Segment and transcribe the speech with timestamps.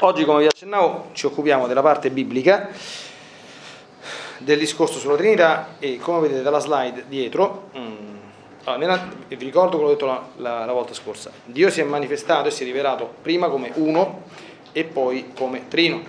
[0.00, 2.68] Oggi, come vi accennavo, ci occupiamo della parte biblica
[4.38, 8.16] del discorso sulla Trinità e come vedete dalla slide dietro, mm,
[8.62, 12.46] allora, nella, vi ricordo quello detto la, la, la volta scorsa, Dio si è manifestato
[12.46, 14.22] e si è rivelato prima come uno
[14.70, 16.00] e poi come trino,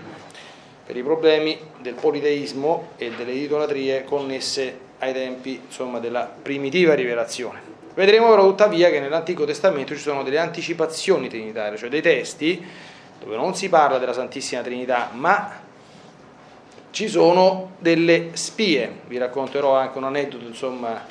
[0.86, 7.60] per i problemi del politeismo e delle idolatrie connesse ai tempi insomma, della primitiva rivelazione.
[7.96, 12.64] Vedremo però tuttavia che nell'Antico Testamento ci sono delle anticipazioni trinitarie, cioè dei testi
[13.20, 15.68] dove non si parla della Santissima Trinità, ma
[16.92, 19.02] ci sono delle spie.
[19.08, 21.06] Vi racconterò anche un aneddoto, insomma,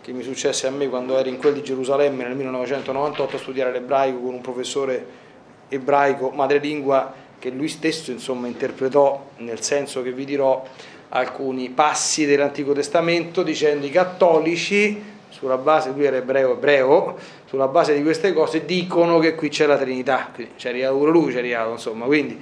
[0.00, 3.72] che mi successe a me quando ero in quel di Gerusalemme nel 1998 a studiare
[3.72, 5.22] l'ebraico con un professore
[5.68, 10.62] ebraico madrelingua che lui stesso, insomma, interpretò nel senso che vi dirò
[11.10, 17.16] alcuni passi dell'Antico Testamento dicendo i cattolici sulla base, lui era ebreo ebreo,
[17.54, 21.32] sulla base di queste cose dicono che qui c'è la Trinità, c'è arrivato pure lui,
[21.32, 22.36] c'è arrivato, insomma, quindi,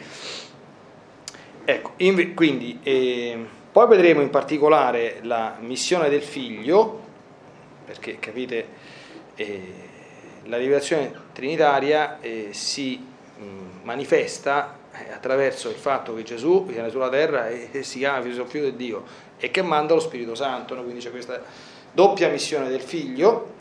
[1.65, 7.01] ecco, in, quindi eh, poi vedremo in particolare la missione del figlio,
[7.85, 8.67] perché capite,
[9.35, 9.73] eh,
[10.45, 12.99] la rivelazione trinitaria eh, si
[13.37, 13.45] mh,
[13.83, 18.71] manifesta eh, attraverso il fatto che Gesù viene sulla terra e, e si chiama figlio
[18.71, 19.05] di Dio
[19.37, 20.83] e che manda lo Spirito Santo, no?
[20.83, 21.43] quindi c'è questa
[21.93, 23.52] doppia missione del figlio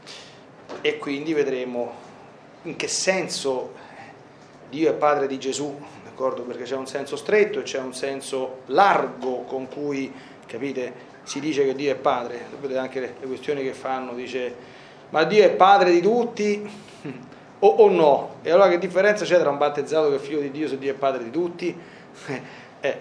[0.82, 1.94] e quindi vedremo
[2.64, 3.74] in che senso
[4.70, 6.44] Dio è padre di Gesù, d'accordo?
[6.44, 10.12] Perché c'è un senso stretto e c'è un senso largo con cui,
[10.46, 12.46] capite, si dice che Dio è padre.
[12.60, 16.70] Vedete anche le, le questioni che fanno, dice ma Dio è padre di tutti
[17.60, 18.36] o, o, no?
[18.42, 20.92] E allora che differenza c'è tra un battezzato che è figlio di Dio se Dio
[20.92, 21.80] è padre di tutti?
[22.84, 22.98] Eh,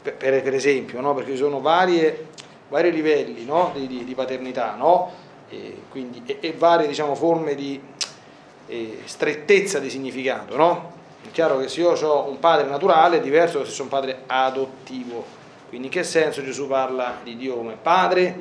[0.00, 1.12] per, per, esempio, no?
[1.12, 2.28] Perché ci sono varie
[2.68, 3.72] vari livelli no?
[3.74, 5.12] di, di, di, paternità no?
[5.48, 7.80] E, quindi, e, e, varie diciamo, forme di
[8.66, 10.56] eh, strettezza di significato.
[10.56, 10.92] No?
[11.24, 13.98] È chiaro che se io ho un padre naturale è diverso da se sono un
[13.98, 15.36] padre adottivo.
[15.68, 18.38] Quindi in che senso Gesù parla di Dio come padre,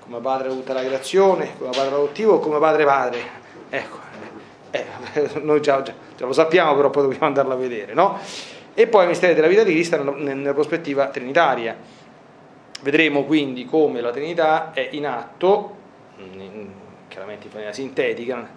[0.00, 3.20] come padre tutta la creazione, come padre adottivo o come padre padre?
[3.70, 3.98] Ecco,
[4.70, 7.94] eh, eh, noi già, già, già, lo sappiamo, però poi dobbiamo andarlo a vedere.
[7.94, 8.18] No?
[8.74, 11.76] E poi i misteri della vita di Cristo nella prospettiva trinitaria
[12.82, 15.76] Vedremo quindi come la Trinità è in atto,
[17.08, 18.48] chiaramente in maniera sintetica,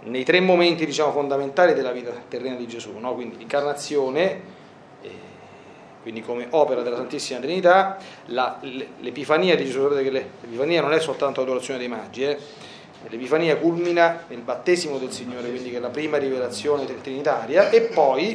[0.00, 3.14] nei tre momenti diciamo, fondamentali della vita terrena di Gesù, no?
[3.14, 4.40] quindi l'incarnazione,
[5.02, 5.10] eh,
[6.02, 8.60] quindi come opera della Santissima Trinità, la,
[9.00, 12.38] l'Epifania di Gesù, sapete che l'Epifania non è soltanto l'adorazione dei magi, eh?
[13.08, 18.30] l'Epifania culmina nel battesimo del Signore, quindi che è la prima rivelazione trinitaria, e poi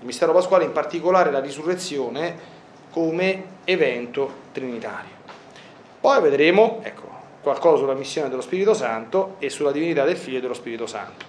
[0.00, 2.56] il mistero pasquale, in particolare la risurrezione,
[2.90, 5.16] come evento trinitario.
[6.00, 7.07] Poi vedremo ecco,
[7.48, 11.24] qualcosa sulla missione dello Spirito Santo e sulla divinità del Figlio e dello Spirito Santo.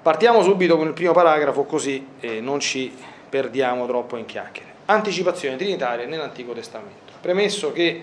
[0.00, 2.92] Partiamo subito con il primo paragrafo così eh, non ci
[3.28, 4.70] perdiamo troppo in chiacchiere.
[4.86, 7.12] Anticipazione trinitaria nell'Antico Testamento.
[7.20, 8.02] Premesso che,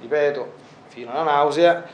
[0.00, 0.52] ripeto,
[0.86, 1.84] fino alla nausea,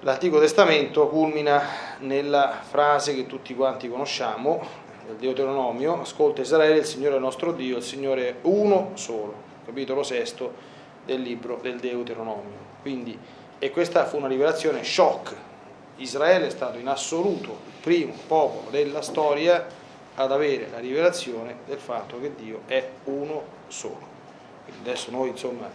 [0.00, 1.62] l'Antico Testamento culmina
[1.98, 7.52] nella frase che tutti quanti conosciamo, del Deuteronomio, ascolta Israele, il Signore è il nostro
[7.52, 9.34] Dio, il Signore è uno solo,
[9.66, 10.71] capitolo sesto
[11.04, 12.70] del libro del Deuteronomio.
[12.80, 13.18] Quindi,
[13.58, 15.34] e questa fu una rivelazione shock.
[15.96, 19.66] Israele è stato in assoluto il primo popolo della storia
[20.14, 24.10] ad avere la rivelazione del fatto che Dio è uno solo.
[24.64, 25.68] Quindi adesso noi insomma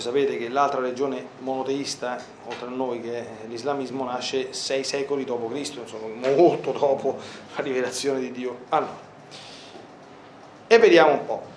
[0.00, 5.48] sapete che l'altra religione monoteista, oltre a noi, che è l'islamismo, nasce sei secoli dopo
[5.48, 7.16] Cristo, insomma, molto dopo
[7.54, 8.56] la rivelazione di Dio.
[8.70, 8.98] Allora,
[10.66, 11.53] e vediamo un po'.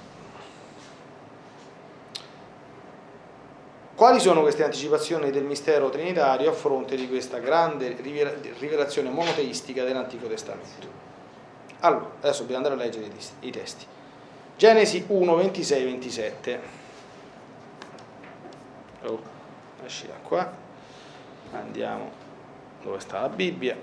[3.98, 7.98] Quali sono queste anticipazioni del mistero trinitario a fronte di questa grande
[8.60, 10.88] rivelazione monoteistica dell'Antico Testamento?
[11.80, 13.10] Allora, adesso dobbiamo andare a leggere
[13.40, 13.88] i testi.
[14.56, 16.62] Genesi 1, 26, 27
[19.06, 19.20] oh,
[19.84, 20.52] esci da qua
[21.54, 22.12] andiamo
[22.84, 23.76] dove sta la Bibbia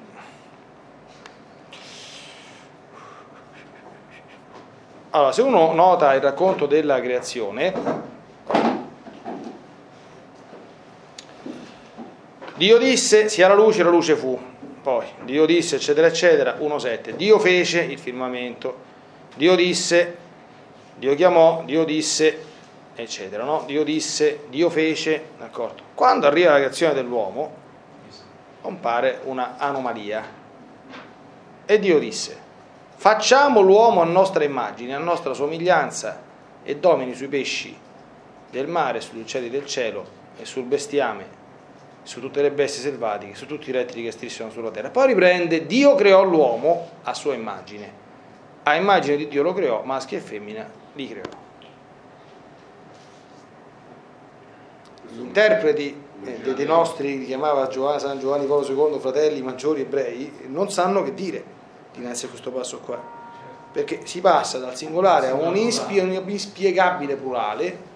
[5.10, 8.12] allora se uno nota il racconto della creazione
[12.64, 14.40] Dio disse sia la luce la luce fu
[14.80, 18.74] poi Dio disse eccetera eccetera 1.7 Dio fece il firmamento
[19.34, 20.16] Dio disse
[20.96, 22.52] Dio chiamò Dio disse
[22.94, 23.44] eccetera.
[23.44, 23.64] No?
[23.66, 25.82] Dio disse, Dio fece, d'accordo.
[25.94, 27.52] Quando arriva la creazione dell'uomo,
[28.60, 30.22] compare una anomalia.
[31.66, 32.38] E Dio disse,
[32.94, 36.22] facciamo l'uomo a nostra immagine, a nostra somiglianza,
[36.62, 37.76] e domini sui pesci
[38.48, 40.06] del mare, sugli uccelli del cielo
[40.38, 41.42] e sul bestiame
[42.04, 44.90] su tutte le bestie selvatiche, su tutti i rettili che strisciano sulla terra.
[44.90, 48.02] Poi riprende, Dio creò l'uomo a sua immagine.
[48.62, 51.22] A immagine di Dio lo creò, maschio e femmina li creò.
[55.10, 60.46] Gli interpreti eh, dei nostri, li chiamava Giovanni, San Giovanni Paolo II, fratelli maggiori ebrei,
[60.46, 61.44] non sanno che dire
[61.92, 63.22] dinanzi a questo passo qua.
[63.72, 67.92] Perché si passa dal singolare a un inspiegabile plurale,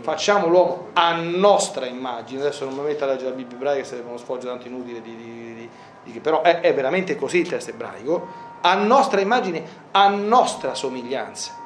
[0.00, 4.08] facciamo l'uomo a nostra immagine, adesso non mi metto a leggere la Bibbia ebraica, sarebbe
[4.08, 5.68] uno sfoggio tanto inutile di, di,
[6.04, 11.60] di, però è, è, veramente così il testo ebraico, a nostra immagine, a nostra somiglianza.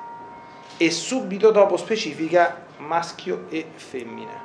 [0.78, 4.44] E subito dopo specifica maschio e femmina.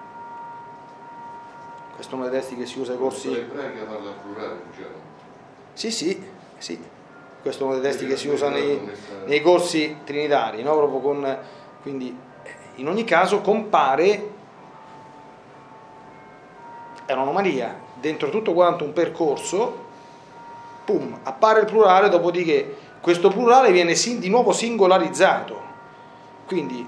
[1.94, 3.32] Questo è uno dei testi che si usa ai corsi.
[3.32, 4.96] ebraica parla plurale, diciamo.
[5.74, 6.24] Sì, sì,
[6.58, 6.80] sì.
[7.42, 8.80] Questo è uno dei testi che si usa nei,
[9.26, 10.76] nei corsi trinitari, no?
[10.76, 11.38] Proprio con,
[11.82, 12.16] quindi
[12.82, 14.30] in ogni caso compare,
[17.06, 19.90] è un'anomalia, dentro tutto quanto un percorso,
[20.84, 25.70] pum, appare il plurale, dopodiché questo plurale viene di nuovo singolarizzato.
[26.48, 26.86] Quindi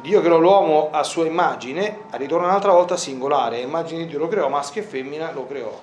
[0.00, 4.48] Dio creò l'uomo a sua immagine, ritorna un'altra volta singolare, immagine di Dio lo creò,
[4.48, 5.76] maschio e femmina lo creò.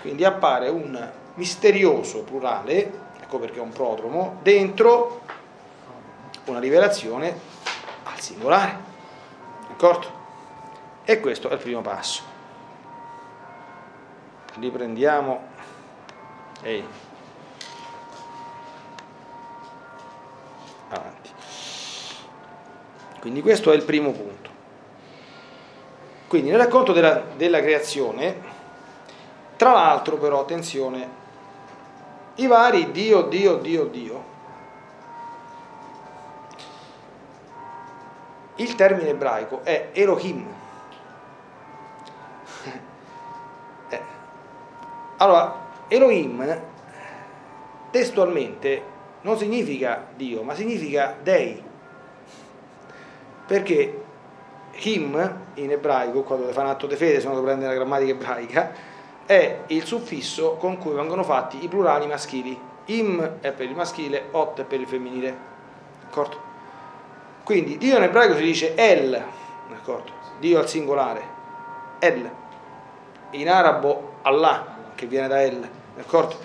[0.00, 5.22] Quindi appare un misterioso plurale, ecco perché è un prodromo, dentro
[6.44, 7.36] una rivelazione
[8.04, 8.90] al singolare.
[9.82, 10.06] D'accordo?
[11.02, 12.22] E questo è il primo passo.
[14.54, 15.42] Riprendiamo.
[16.62, 16.84] Ehi.
[20.88, 21.30] Avanti.
[23.18, 24.50] Quindi questo è il primo punto.
[26.28, 28.40] Quindi nel racconto della, della creazione,
[29.56, 31.08] tra l'altro però, attenzione,
[32.36, 34.24] i vari Dio, Dio, Dio, Dio,
[38.62, 40.46] Il termine ebraico è Elohim.
[43.88, 44.00] Eh.
[45.16, 45.52] Allora,
[45.88, 46.60] Elohim
[47.90, 48.82] testualmente
[49.22, 51.60] non significa Dio, ma significa Dei.
[53.44, 54.04] Perché
[54.74, 58.72] Him in ebraico, quando fa un atto di fede, se uno prende la grammatica ebraica,
[59.26, 62.56] è il suffisso con cui vengono fatti i plurali maschili.
[62.86, 65.36] Im è per il maschile, Ot è per il femminile.
[66.04, 66.51] D'accordo?
[67.44, 69.22] Quindi Dio in ebraico si dice El,
[69.68, 70.10] d'accordo?
[70.38, 71.22] Dio al singolare,
[71.98, 72.30] El.
[73.32, 76.36] In arabo Allah, che viene da El, d'accordo?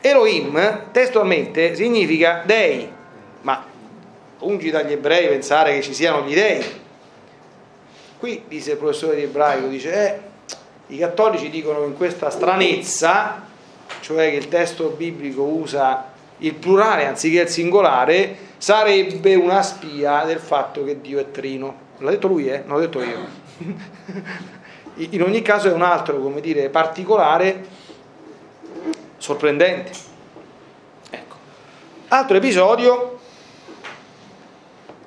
[0.00, 2.90] Elohim testualmente significa dei,
[3.42, 3.64] ma
[4.40, 6.80] lungi dagli ebrei pensare che ci siano gli dei.
[8.18, 10.20] Qui dice il professore di ebraico, dice, eh,
[10.88, 13.46] i cattolici dicono in questa stranezza,
[14.00, 20.38] cioè che il testo biblico usa il plurale anziché il singolare, sarebbe una spia del
[20.38, 21.74] fatto che Dio è trino.
[21.98, 22.62] L'ha detto lui, eh?
[22.64, 23.18] Non l'ho detto io.
[25.10, 27.64] In ogni caso è un altro, come dire, particolare,
[29.16, 29.90] sorprendente.
[31.10, 31.34] Ecco.
[32.06, 33.18] Altro episodio,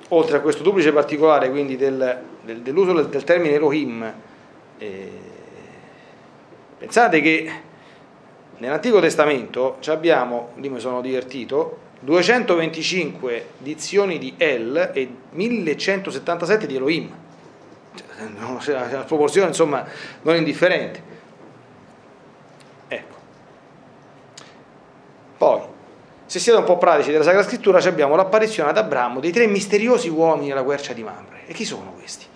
[0.08, 4.12] oltre a questo duplice particolare, quindi del, del, dell'uso del, termine Elohim,
[4.76, 5.20] eh,
[6.76, 7.64] pensate che
[8.58, 17.14] Nell'Antico Testamento abbiamo, lì mi sono divertito, 225 dizioni di El e 1177 di Elohim.
[18.60, 19.84] Cioè, una proporzione insomma
[20.22, 21.02] non indifferente.
[22.88, 23.14] Ecco.
[25.36, 25.60] Poi,
[26.26, 30.08] se siete un po' pratici della Sacra Scrittura, abbiamo l'apparizione ad Abramo dei tre misteriosi
[30.08, 31.46] uomini della quercia di Mamre.
[31.46, 32.26] E chi sono questi?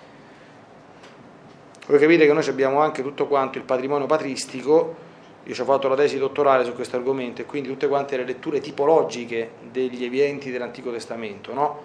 [1.86, 5.08] Voi capite che noi abbiamo anche tutto quanto il patrimonio patristico
[5.50, 8.24] io ci ho fatto la tesi dottorale su questo argomento e quindi tutte quante le
[8.24, 11.82] letture tipologiche degli eventi dell'Antico Testamento, no?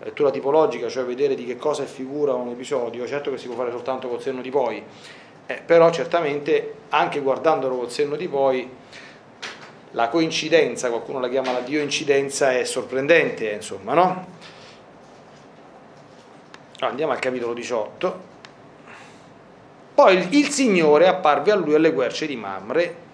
[0.00, 3.46] La lettura tipologica, cioè vedere di che cosa è figura un episodio, certo che si
[3.46, 4.82] può fare soltanto col senno di poi,
[5.46, 8.68] eh, però certamente anche guardandolo col senno di poi
[9.92, 14.26] la coincidenza, qualcuno la chiama la dio-incidenza, è sorprendente, insomma, no?
[16.80, 18.34] Andiamo al capitolo 18.
[19.94, 23.04] Poi il Signore apparve a lui alle querce di Mamre,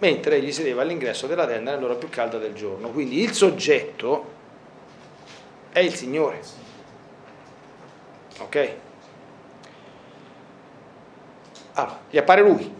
[0.00, 2.88] mentre egli sedeva all'ingresso della tenda nell'ora più calda del giorno.
[2.88, 4.38] Quindi il soggetto
[5.70, 6.40] è il Signore.
[8.38, 8.74] Ok?
[11.74, 12.78] Allora, gli appare lui.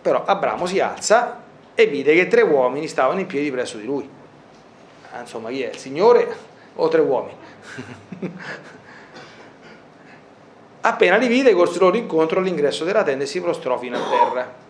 [0.00, 1.42] Però Abramo si alza
[1.74, 4.08] e vide che tre uomini stavano in piedi presso di lui.
[5.10, 5.70] Ah, insomma, chi è?
[5.70, 6.36] Il Signore
[6.74, 7.36] o tre uomini?
[10.84, 14.61] Appena li vide, corse loro incontro all'ingresso della tenda e si prostrò fino a terra.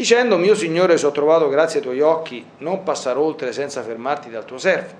[0.00, 4.30] Dicendo, mio Signore, se ho trovato grazie ai tuoi occhi, non passare oltre senza fermarti
[4.30, 4.94] dal tuo servo.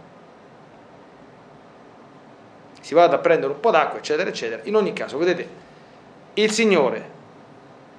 [2.82, 4.60] Si vada a prendere un po' d'acqua, eccetera, eccetera.
[4.64, 5.48] In ogni caso, vedete,
[6.34, 7.08] il Signore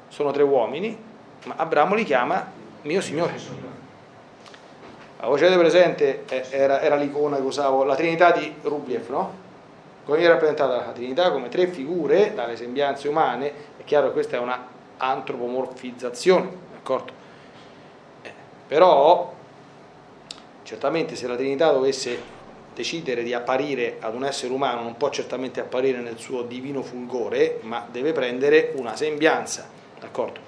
[0.09, 0.95] sono tre uomini,
[1.45, 2.45] ma Abramo li chiama
[2.83, 3.33] mio Signore.
[5.21, 9.33] La avete presente era, era l'icona che usavo, la Trinità di Rubliev, no?
[10.05, 14.37] Come viene rappresentata la Trinità come tre figure dalle sembianze umane, è chiaro che questa
[14.37, 14.67] è una
[14.97, 17.13] antropomorfizzazione, d'accordo?
[18.23, 18.31] Eh,
[18.67, 19.33] però,
[20.63, 22.39] certamente se la Trinità dovesse
[22.73, 27.59] decidere di apparire ad un essere umano non può certamente apparire nel suo divino fulgore,
[27.61, 29.69] ma deve prendere una sembianza,
[29.99, 30.39] d'accordo?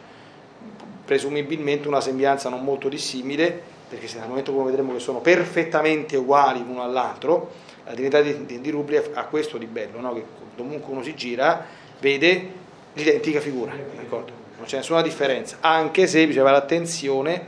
[1.05, 6.17] Presumibilmente una sembianza non molto dissimile, perché se nel momento come vedremo che sono perfettamente
[6.17, 7.51] uguali l'uno all'altro,
[7.85, 10.13] la Trinità di, di, di Rubliev ha questo di bello, no?
[10.13, 10.23] che
[10.55, 11.65] comunque uno si gira,
[11.99, 12.61] vede
[12.93, 14.42] l'identica figura, d'accordo?
[14.63, 17.45] Non c'è nessuna differenza, anche se bisogna fare attenzione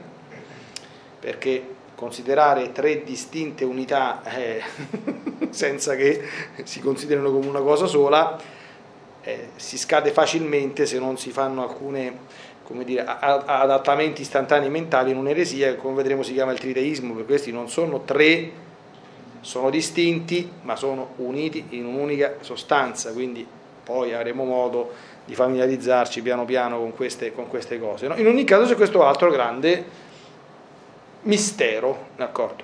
[1.18, 4.62] perché considerare tre distinte unità eh,
[5.50, 6.22] senza che
[6.66, 8.38] si considerino come una cosa sola
[9.22, 12.18] eh, si scade facilmente se non si fanno alcune
[12.84, 17.52] dire, adattamenti istantanei mentali in un'eresia che come vedremo si chiama il triteismo, perché questi
[17.54, 18.52] non sono tre,
[19.40, 23.48] sono distinti ma sono uniti in un'unica sostanza, quindi
[23.86, 28.08] poi avremo modo di familiarizzarci piano piano con queste, con queste cose.
[28.08, 28.16] No?
[28.16, 29.84] In ogni caso c'è questo altro grande
[31.22, 32.64] mistero, d'accordo?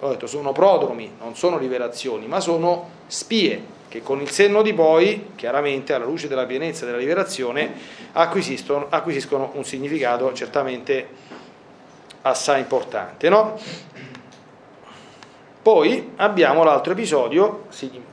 [0.00, 4.72] Ho detto, sono prodromi, non sono rivelazioni, ma sono spie che con il senno di
[4.72, 7.72] poi, chiaramente alla luce della pienezza della rivelazione,
[8.12, 11.08] acquisiscono, acquisiscono un significato certamente
[12.22, 13.28] assai importante.
[13.28, 13.58] No?
[15.62, 17.66] Poi abbiamo l'altro episodio,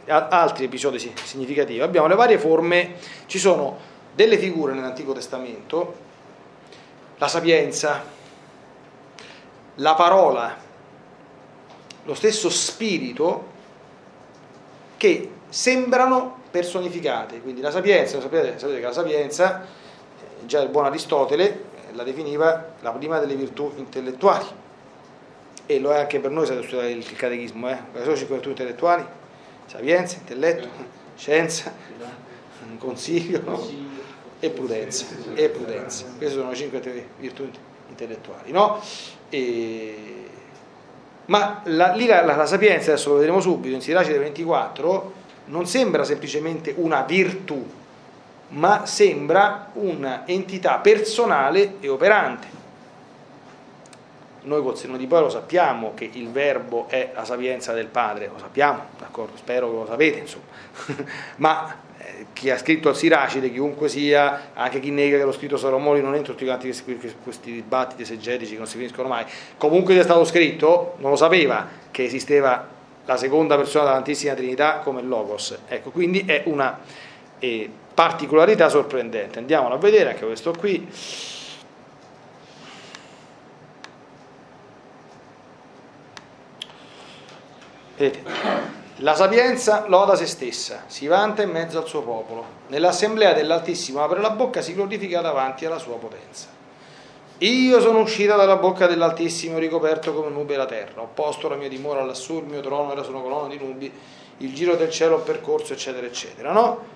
[0.06, 3.78] altri episodi significativi, abbiamo le varie forme, ci sono
[4.14, 5.96] delle figure nell'Antico Testamento,
[7.18, 8.04] la sapienza,
[9.76, 10.56] la parola,
[12.04, 13.56] lo stesso spirito
[14.98, 17.42] che sembrano personificate.
[17.42, 22.04] Quindi la sapienza, sapete, sapete che la sapienza, eh, già il buon Aristotele eh, la
[22.04, 24.46] definiva la prima delle virtù intellettuali.
[25.68, 27.78] E lo è anche per noi se studiare il catechismo, eh?
[27.94, 29.06] Le cinque virtù intellettuali?
[29.66, 30.70] Sapienza, intelletto,
[31.16, 31.74] scienza,
[32.78, 33.68] consiglio no?
[34.40, 35.06] e prudenza.
[35.34, 36.06] E prudenza.
[36.18, 37.50] Queste sono le cinque virtù
[37.90, 38.82] intellettuali, no?
[39.30, 40.26] E...
[41.26, 45.14] Ma la, lì la, la, la, sapienza, adesso lo vedremo subito, in Siracide 24,
[45.46, 47.66] non sembra semplicemente una virtù,
[48.50, 52.57] ma sembra un'entità personale e operante.
[54.48, 58.30] Noi col senno di poi lo sappiamo che il verbo è la sapienza del Padre,
[58.32, 59.36] lo sappiamo, d'accordo?
[59.36, 60.46] Spero che lo sapete, insomma.
[61.36, 61.76] ma
[62.32, 66.16] chi ha scritto al Siracide, chiunque sia, anche chi nega che lo scritto Salomone, non
[66.16, 69.26] entro tutti questi, questi dibattiti esegetici che non si finiscono mai,
[69.58, 72.66] comunque sia stato scritto, non lo sapeva che esisteva
[73.06, 75.58] la seconda persona della Santissima Trinità come Logos.
[75.68, 76.80] Ecco, quindi è una
[77.40, 79.40] eh, particolarità sorprendente.
[79.40, 80.88] Andiamolo a vedere anche questo qui.
[87.98, 88.24] Vedete.
[88.98, 92.46] La sapienza loda se stessa, si vanta in mezzo al suo popolo.
[92.68, 96.48] Nell'assemblea dell'Altissimo apre la bocca, si glorifica davanti alla sua potenza.
[97.40, 101.02] Io sono uscita dalla bocca dell'Altissimo, ricoperto come nube la terra.
[101.02, 103.92] Ho posto la mia dimora lassù, il mio trono era su una colonna di nubi,
[104.38, 106.52] il giro del cielo ho percorso, eccetera, eccetera.
[106.52, 106.96] No?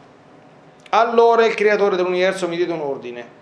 [0.89, 3.39] Allora il creatore dell'universo mi diede un ordine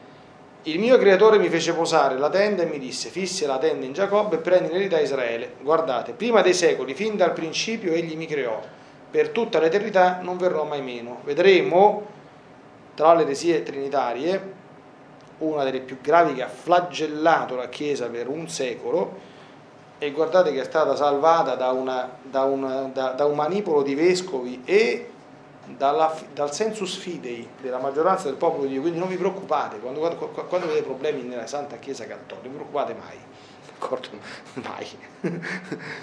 [0.64, 3.94] il mio creatore mi fece posare la tenda e mi disse, fisse la tenda in
[3.94, 5.54] Giacobbe e prendi in eredità Israele.
[5.62, 8.60] Guardate, prima dei secoli, fin dal principio, egli mi creò.
[9.10, 11.22] Per tutta l'eternità non verrò mai meno.
[11.24, 12.06] Vedremo,
[12.94, 14.58] tra le eresie trinitarie,
[15.40, 19.28] una delle più gravi che ha flagellato la Chiesa per un secolo,
[19.98, 23.96] e guardate che è stata salvata da, una, da, una, da, da un manipolo di
[23.96, 25.10] vescovi e
[25.78, 30.00] dalla, dal sensus fidei della maggioranza del popolo di Dio, quindi non vi preoccupate, quando,
[30.00, 33.18] quando, quando avete problemi nella Santa Chiesa Cattolica, non vi preoccupate mai,
[33.66, 34.10] d'accordo?
[34.68, 34.88] Mai.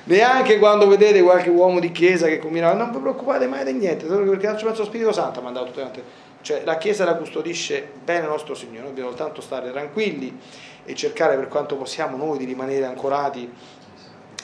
[0.04, 4.06] Neanche quando vedete qualche uomo di Chiesa che combina, non vi preoccupate mai di niente,
[4.06, 6.02] perché non c'è lo Spirito Santo ha mandato tutte quante.
[6.40, 10.38] Cioè la Chiesa la custodisce bene il nostro Signore, noi dobbiamo soltanto stare tranquilli
[10.84, 13.52] e cercare per quanto possiamo noi di rimanere ancorati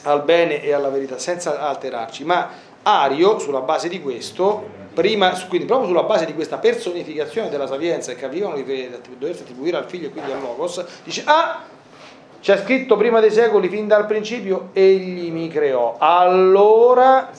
[0.02, 2.50] al bene e alla verità senza alterarci, ma
[2.82, 8.14] Ario sulla base di questo prima, quindi proprio sulla base di questa personificazione della sapienza
[8.14, 8.64] che avevano di
[9.18, 11.62] doversi attribuire al figlio e quindi al Logos, dice, ah,
[12.40, 15.96] c'è scritto prima dei secoli, fin dal principio, egli mi creò.
[15.98, 17.30] Allora,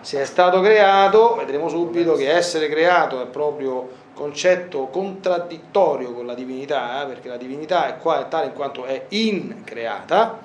[0.00, 6.34] se è stato creato, vedremo subito che essere creato è proprio concetto contraddittorio con la
[6.34, 10.40] divinità, eh, perché la divinità è qua è tale in quanto è increata,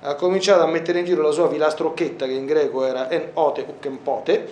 [0.00, 3.64] ha cominciato a mettere in giro la sua filastrocchetta che in greco era en ote
[3.66, 4.50] ukempote,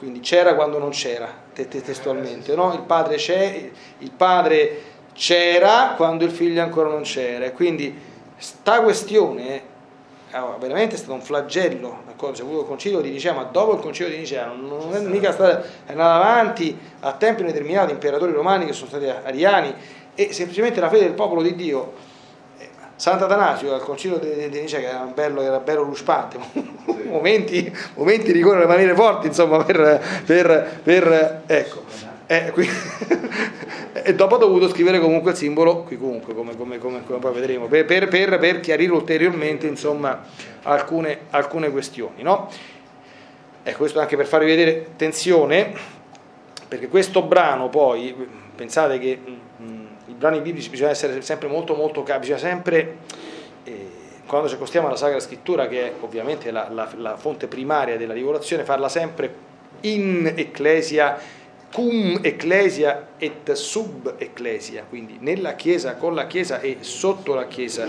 [0.00, 2.72] quindi c'era quando non c'era, testualmente, no?
[2.72, 7.50] il padre c'è, il padre c'era quando il figlio ancora non c'era.
[7.50, 7.94] Quindi
[8.38, 9.68] sta questione
[10.30, 12.38] allora, veramente è stato un flagello, d'accordo?
[12.38, 15.32] C'è avuto il concilio di Nicea, ma dopo il concilio di Nicea non è mica
[15.32, 19.74] stato, è andato avanti a tempi determinati imperatori romani che sono stati ariani
[20.14, 21.92] e semplicemente la fede del popolo di Dio.
[23.00, 26.36] Sant'Atanasio al concilio di, di Nicea, che era bello, era bello ruspante,
[27.08, 31.82] momenti, momenti di correre maniere forti, insomma, per, per, per ecco.
[32.26, 32.52] Eh,
[34.04, 37.32] e dopo ha dovuto scrivere comunque il simbolo qui comunque, come, come, come, come poi
[37.32, 40.22] vedremo, per, per, per, chiarire ulteriormente insomma,
[40.64, 42.22] alcune, alcune questioni.
[42.22, 42.50] No?
[43.62, 45.72] Ecco, questo anche per farvi vedere tensione,
[46.68, 48.14] perché questo brano poi,
[48.54, 49.18] pensate che
[49.56, 49.79] mh,
[50.10, 52.96] i brani biblici bisogna essere sempre molto molto bisogna sempre,
[53.64, 53.88] eh,
[54.26, 58.12] quando ci accostiamo alla Sacra Scrittura, che è ovviamente la, la, la fonte primaria della
[58.12, 59.48] rivelazione, farla sempre
[59.82, 61.38] in ecclesia
[61.72, 67.88] cum ecclesia et sub ecclesia, quindi nella Chiesa, con la Chiesa e sotto la Chiesa,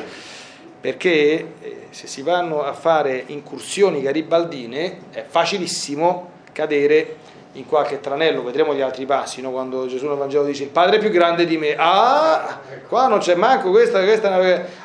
[0.79, 7.17] perché eh, se si vanno a fare incursioni garibaldine è facilissimo cadere
[7.53, 9.51] in qualche tranello, vedremo gli altri passi, no?
[9.51, 13.19] quando Gesù nel Vangelo dice il Padre è più grande di me, ah, qua non
[13.19, 14.33] c'è manco questa, questa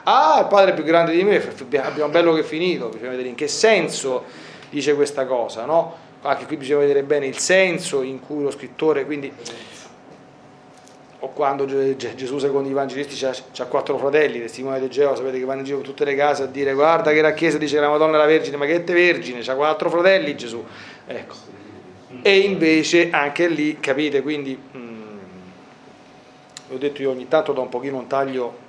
[0.02, 1.40] ah, il Padre è più grande di me,
[1.80, 4.24] abbiamo bello che è finito, bisogna vedere in che senso
[4.68, 6.04] dice questa cosa, no?
[6.22, 9.32] anche qui bisogna vedere bene il senso in cui lo scrittore, quindi,
[11.20, 15.60] o quando Gesù secondo i evangelisti ha quattro fratelli, testimoni di Geova, sapete che vanno
[15.60, 17.90] in giro per tutte le case a dire guarda che la Chiesa dice che la
[17.90, 20.64] Madonna è la Vergine, ma che è vergine, c'ha quattro fratelli Gesù.
[21.06, 21.65] Ecco.
[22.22, 25.18] E invece anche lì, capite, quindi, mh, mm,
[26.70, 28.64] ho detto io ogni tanto do un pochino un taglio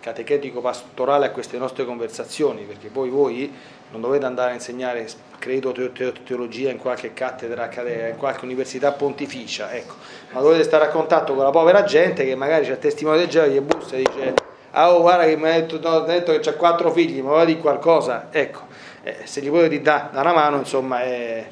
[0.00, 3.52] catechetico pastorale a queste nostre conversazioni, perché poi voi
[3.90, 5.06] non dovete andare a insegnare
[5.38, 7.68] credo teologia in qualche cattedra
[8.08, 9.94] in qualche università pontificia, ecco.
[10.32, 13.28] ma dovete stare a contatto con la povera gente che magari c'è il testimone del
[13.28, 14.34] Geova gli bussa e dice
[14.72, 17.44] ah oh, guarda che mi ha detto, no, detto che ha quattro figli, ma va
[17.44, 18.60] di qualcosa, ecco,
[19.02, 21.48] eh, se gli potete dare da una mano insomma è,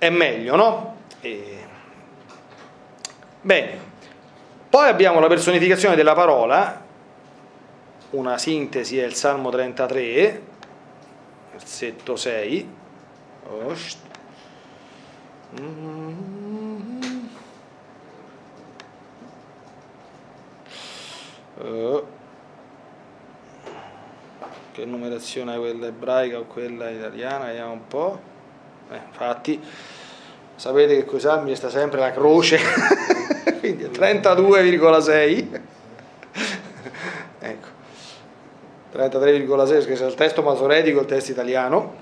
[0.00, 0.96] è meglio, no?
[1.20, 1.66] E...
[3.42, 3.78] Bene,
[4.70, 6.82] poi abbiamo la personificazione della parola,
[8.10, 10.42] una sintesi è il Salmo 33,
[11.52, 12.78] versetto 6.
[21.62, 22.06] Uh,
[24.72, 27.46] che numerazione è quella ebraica o quella italiana?
[27.46, 28.30] Vediamo un po'.
[28.90, 29.60] Eh, infatti,
[30.56, 32.58] sapete che con i salmi sta sempre la croce,
[33.60, 35.60] quindi è 32,6.
[38.92, 41.94] 33,6 che è il testo masoretico, il testo italiano.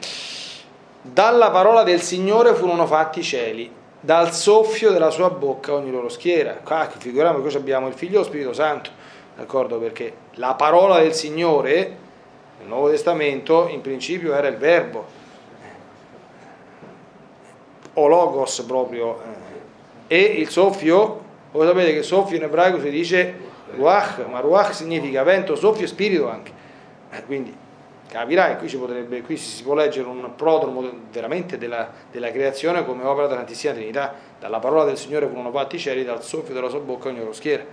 [1.00, 3.70] Dalla parola del Signore furono fatti i cieli,
[4.00, 6.58] dal soffio della sua bocca ogni loro schiera.
[6.62, 8.90] Qua figuriamo che abbiamo il Figlio e lo Spirito Santo,
[9.36, 9.78] d'accordo?
[9.78, 11.96] Perché la parola del Signore
[12.58, 15.06] nel Nuovo Testamento in principio era il verbo,
[17.98, 19.20] o logos proprio,
[20.06, 20.16] eh.
[20.16, 23.34] e il soffio, voi sapete che soffio in ebraico si dice
[23.74, 26.52] ruach, ma ruach significa vento, soffio e spirito anche.
[27.10, 27.54] Eh, quindi
[28.08, 33.26] capirai, qui, potrebbe, qui si può leggere un prodromo veramente della, della, creazione come opera
[33.26, 34.14] della Santissima Trinità.
[34.38, 37.32] Dalla parola del Signore furono fatti i cieli, dal soffio della sua bocca ogni loro
[37.32, 37.64] schiera.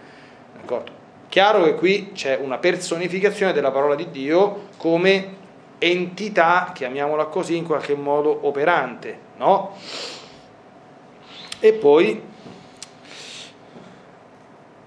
[0.60, 1.04] D'accordo?
[1.30, 5.44] Chiaro che qui c'è una personificazione della parola di Dio come
[5.92, 9.76] entità, chiamiamola così, in qualche modo operante, no?
[11.60, 12.22] E poi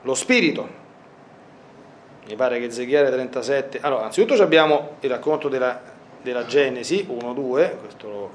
[0.02, 0.68] lo spirito,
[2.26, 5.80] mi pare che Ezechiele 37, allora anzitutto abbiamo il racconto della,
[6.20, 8.30] della Genesi 1-2, questo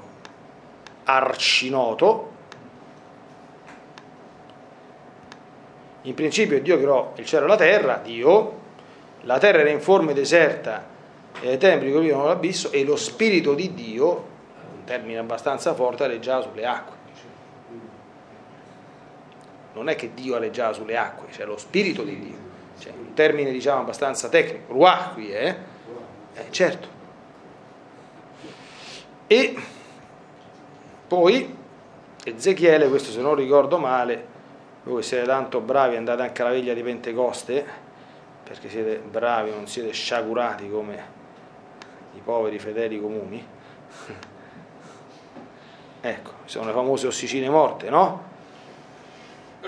[1.04, 2.32] arcinoto,
[6.02, 8.62] in principio Dio creò il cielo e la terra, Dio,
[9.22, 10.92] la terra era in forma deserta
[11.40, 14.10] e ai templi coprivano l'abisso e lo spirito di Dio,
[14.76, 16.96] un termine abbastanza forte, aleggiava sulle acque.
[19.74, 22.44] Non è che Dio aleggiava sulle acque, c'è cioè lo spirito di Dio
[22.78, 25.56] cioè, un termine diciamo abbastanza tecnico, ruah qui eh?
[26.34, 26.88] eh, certo.
[29.26, 29.56] E
[31.06, 31.56] poi
[32.24, 34.32] Ezechiele, questo se non ricordo male,
[34.84, 37.64] voi siete tanto bravi, andate anche alla veglia di Pentecoste,
[38.42, 41.22] perché siete bravi, non siete sciagurati come
[42.16, 43.46] i poveri fedeli comuni.
[46.00, 48.22] ecco, sono le famose ossicine morte, no?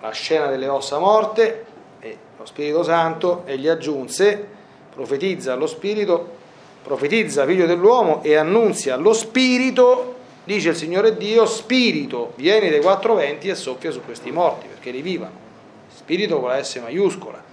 [0.00, 1.66] la scena delle ossa morte
[2.00, 4.46] e lo Spirito Santo e gli aggiunse,
[4.94, 6.36] profetizza allo Spirito,
[6.82, 10.16] profetizza figlio dell'uomo e annunzia allo Spirito
[10.48, 14.90] dice il Signore Dio, spirito, vieni dai quattro venti e soffia su questi morti, perché
[14.90, 15.46] rivivano.
[15.94, 17.47] Spirito con la S maiuscola.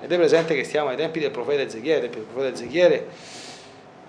[0.00, 3.08] Ed presente che stiamo ai tempi del profeta Ezechiele, perché il profeta Ezechiele,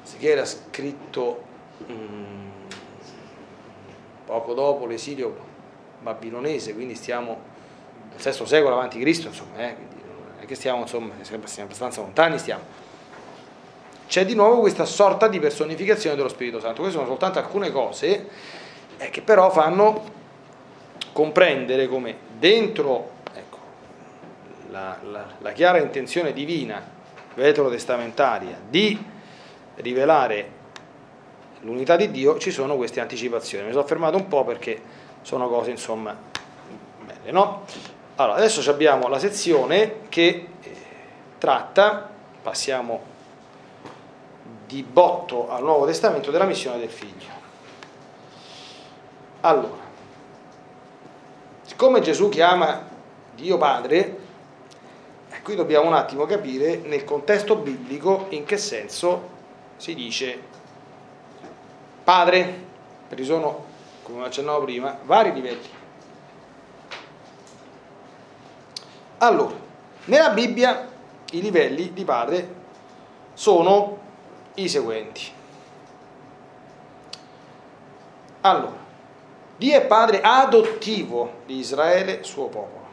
[0.03, 1.43] Ezechiele ha scritto
[1.91, 2.49] mm,
[4.25, 5.35] poco dopo l'esilio
[6.01, 7.55] babilonese, quindi stiamo
[8.09, 12.37] nel VI secolo avanti Cristo, insomma, eh, non è che stiamo, insomma, siamo abbastanza lontani,
[12.37, 12.85] stiamo
[14.07, 16.81] c'è di nuovo questa sorta di personificazione dello Spirito Santo.
[16.81, 18.27] Queste sono soltanto alcune cose
[18.97, 20.15] eh, che però fanno
[21.11, 23.15] comprendere come dentro
[24.69, 26.83] la, la, la, chiara intenzione divina
[27.33, 29.01] veterotestamentaria di
[29.75, 30.55] rivelare
[31.61, 33.65] l'unità di Dio ci sono queste anticipazioni.
[33.65, 34.81] Mi sono fermato un po' perché
[35.21, 36.15] sono cose insomma
[37.05, 37.65] belle, no?
[38.15, 40.75] Allora, adesso abbiamo la sezione che eh,
[41.37, 42.09] tratta,
[42.41, 43.15] passiamo
[44.65, 47.35] di botto al Nuovo Testamento della missione del figlio.
[49.41, 49.85] Allora,
[51.61, 52.85] siccome Gesù chiama
[53.35, 54.16] Dio Padre,
[55.47, 59.29] qui dobbiamo un attimo capire nel contesto biblico in che senso
[59.77, 60.37] si dice
[62.03, 62.65] Padre,
[63.07, 63.63] perché sono,
[64.03, 65.69] come accennavo prima, vari livelli.
[69.19, 69.55] Allora,
[70.03, 70.85] nella Bibbia
[71.31, 72.55] i livelli di Padre
[73.33, 73.97] sono
[74.55, 75.31] i seguenti.
[78.41, 78.75] Allora,
[79.55, 82.86] Dio è padre adottivo di Israele, suo popolo.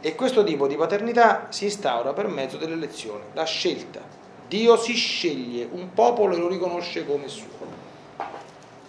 [0.00, 4.00] E questo tipo di paternità si instaura per mezzo dell'elezione, la scelta.
[4.48, 7.68] Dio si sceglie un popolo e lo riconosce come suo.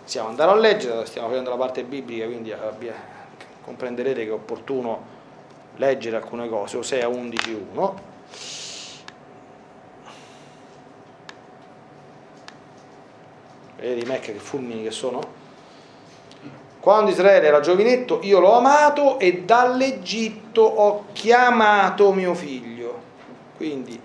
[0.03, 2.95] Possiamo andare a leggere, stiamo facendo la parte biblica, quindi abbia,
[3.61, 5.19] comprenderete che è opportuno
[5.75, 6.77] leggere alcune cose.
[6.77, 7.93] Osea 11.1
[13.81, 15.40] vedete i che fulmini che sono?
[16.81, 22.99] Quando Israele era giovinetto io l'ho amato e dall'Egitto ho chiamato mio figlio.
[23.55, 24.01] Quindi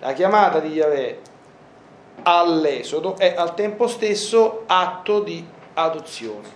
[0.00, 1.20] la chiamata di Yahweh
[2.22, 6.48] all'esodo è al tempo stesso atto di adozione.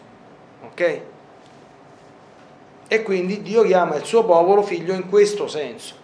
[0.65, 1.01] Ok?
[2.89, 5.95] E quindi Dio chiama il suo popolo figlio in questo senso.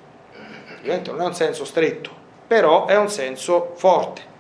[0.78, 2.10] Ovviamente non è un senso stretto,
[2.46, 4.34] però è un senso forte.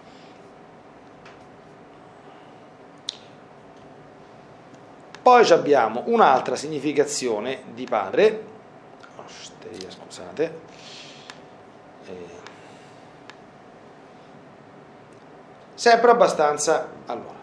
[5.26, 8.44] Poi abbiamo un'altra significazione di padre,
[9.16, 10.58] osteria, scusate,
[12.06, 12.12] eh,
[15.74, 17.34] sempre abbastanza, allora,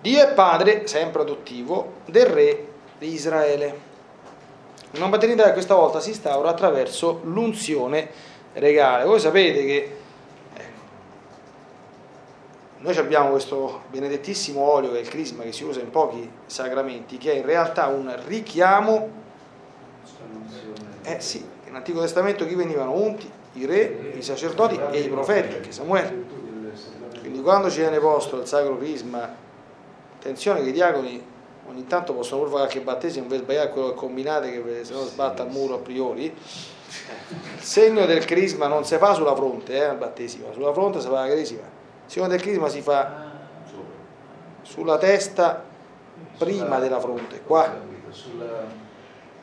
[0.00, 3.78] Dio è padre, sempre adottivo, del re di Israele.
[4.92, 8.08] Una paternità che questa volta si instaura attraverso l'unzione
[8.54, 9.04] regale.
[9.04, 9.97] Voi sapete che
[12.80, 17.18] noi abbiamo questo benedettissimo olio che è il crisma che si usa in pochi sacramenti,
[17.18, 19.26] che è in realtà un richiamo.
[21.02, 23.28] Eh sì, nell'Antico Testamento chi venivano unti?
[23.54, 26.26] I re, i sacerdoti e i profeti, anche Samuele.
[27.18, 29.28] Quindi quando ci viene posto il sacro crisma,
[30.16, 31.26] attenzione che i diaconi
[31.68, 35.04] ogni tanto possono pure fare qualche battesimo per sbagliare quello che combinate, che se no
[35.04, 36.26] sbatta al muro a priori.
[36.26, 41.08] Il segno del crisma non si fa sulla fronte, eh, il battesimo, sulla fronte si
[41.08, 41.77] fa la crisma
[42.08, 43.26] il segno del crisma si fa
[44.62, 45.62] sulla testa
[46.38, 47.70] prima della fronte, qua.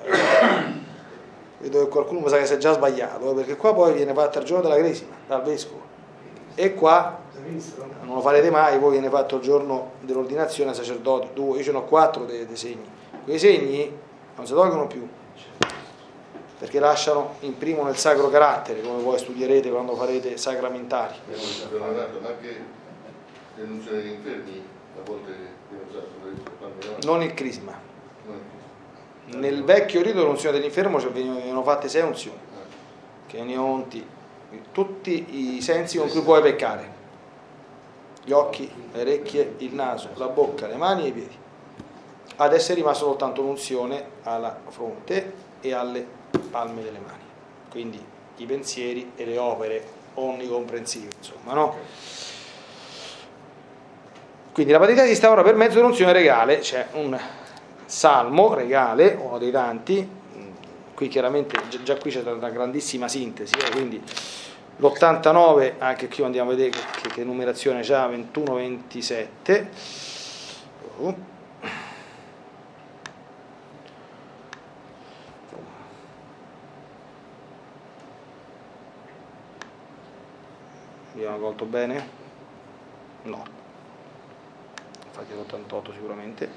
[1.60, 4.15] Vedo che qualcuno mi sa che si è già sbagliato, eh, perché qua poi viene
[4.15, 5.84] fatta il giorno della crisma dal vescovo.
[6.56, 7.19] E qua
[8.01, 11.71] non lo farete mai, poi viene fatto il giorno dell'ordinazione ai sacerdoti, due, io ce
[11.71, 12.89] ne ho quattro dei, dei segni.
[13.23, 13.95] Quei segni
[14.36, 15.08] non si tolgono più,
[16.58, 21.15] perché lasciano, imprimono il sacro carattere, come voi studierete quando farete sacramentari.
[22.26, 22.63] anche
[23.56, 24.63] l'enunciare degli infermi,
[24.98, 25.34] a volte
[27.04, 27.94] Non il crisma.
[29.28, 32.38] Nel vecchio rito dell'unzione dell'infermo venivano fatte sei unzioni,
[33.28, 34.08] che ne onti
[34.72, 36.94] tutti i sensi con cui puoi peccare.
[38.24, 41.38] Gli occhi, le orecchie, il naso, la bocca, le mani e i piedi.
[42.38, 47.24] Adesso è rimasta soltanto un'unzione alla fronte e alle palme delle mani.
[47.69, 48.04] Quindi
[48.38, 49.84] i pensieri e le opere
[50.15, 51.78] onnicomprensive, insomma, no?
[54.52, 57.19] Quindi la paternità si instaura per mezzo dell'unzione regale, c'è un
[57.86, 60.08] salmo regale, uno dei tanti,
[60.93, 64.02] qui chiaramente già qui c'è una grandissima sintesi, eh, quindi
[64.78, 69.67] l'89, anche qui andiamo a vedere che, che numerazione c'ha, 21-27.
[71.00, 71.34] Oh.
[81.26, 82.08] Abbiamo colto bene?
[83.24, 83.44] No.
[85.08, 86.50] infatti è 88 sicuramente.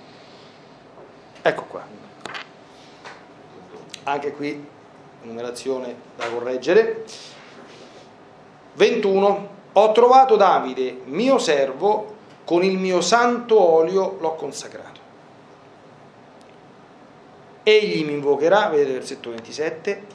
[1.40, 1.82] Ecco qua.
[4.02, 4.62] Anche qui
[5.22, 7.06] numerazione da correggere.
[8.74, 9.56] 21.
[9.72, 15.00] Ho trovato Davide, mio servo, con il mio santo olio l'ho consacrato.
[17.62, 20.06] Egli mi invocherà, vedete versetto 27,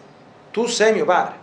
[0.51, 1.42] tu sei mio padre,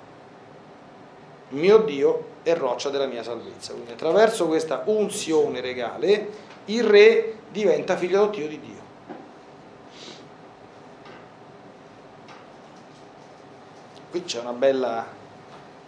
[1.50, 3.72] mio Dio e roccia della mia salvezza.
[3.72, 8.78] Quindi attraverso questa unzione regale il re diventa figlio adottivo di Dio.
[14.10, 15.18] Qui c'è una bella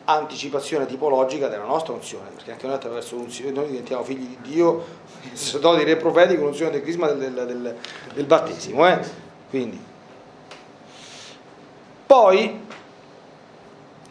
[0.05, 4.85] anticipazione tipologica della nostra unzione, perché anche noi attraverso l'unzione noi diventiamo figli di Dio,
[5.33, 7.77] sacerdoti, re profetico, l'unzione del crisma del, del,
[8.15, 8.87] del battesimo.
[8.89, 9.01] Eh?
[9.49, 9.91] Quindi.
[12.07, 12.61] Poi,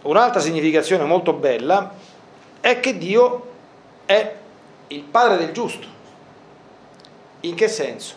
[0.03, 1.93] un'altra significazione molto bella
[2.59, 3.49] è che Dio
[4.05, 4.35] è
[4.87, 5.87] il Padre del giusto.
[7.41, 8.15] In che senso?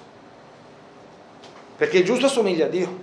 [1.77, 3.03] Perché il giusto assomiglia a Dio.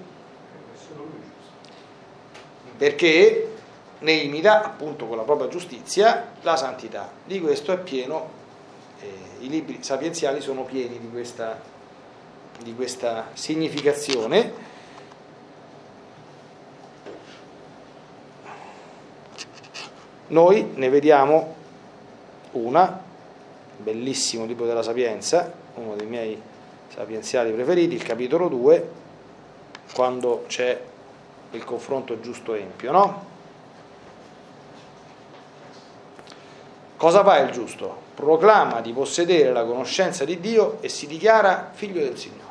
[2.77, 3.51] Perché
[3.99, 7.11] ne imita appunto con la propria giustizia la santità.
[7.25, 8.29] Di questo è pieno,
[8.99, 9.07] eh,
[9.39, 11.59] i libri sapienziali sono pieni di questa,
[12.61, 14.69] di questa significazione.
[20.31, 21.55] Noi ne vediamo
[22.51, 23.01] una,
[23.75, 26.41] bellissimo libro della Sapienza, uno dei miei
[26.87, 28.91] sapienziali preferiti, il capitolo 2,
[29.93, 30.81] quando c'è
[31.51, 33.25] il confronto giusto empio, no?
[36.95, 37.93] Cosa fa il giusto?
[38.15, 42.49] Proclama di possedere la conoscenza di Dio e si dichiara figlio del Signore.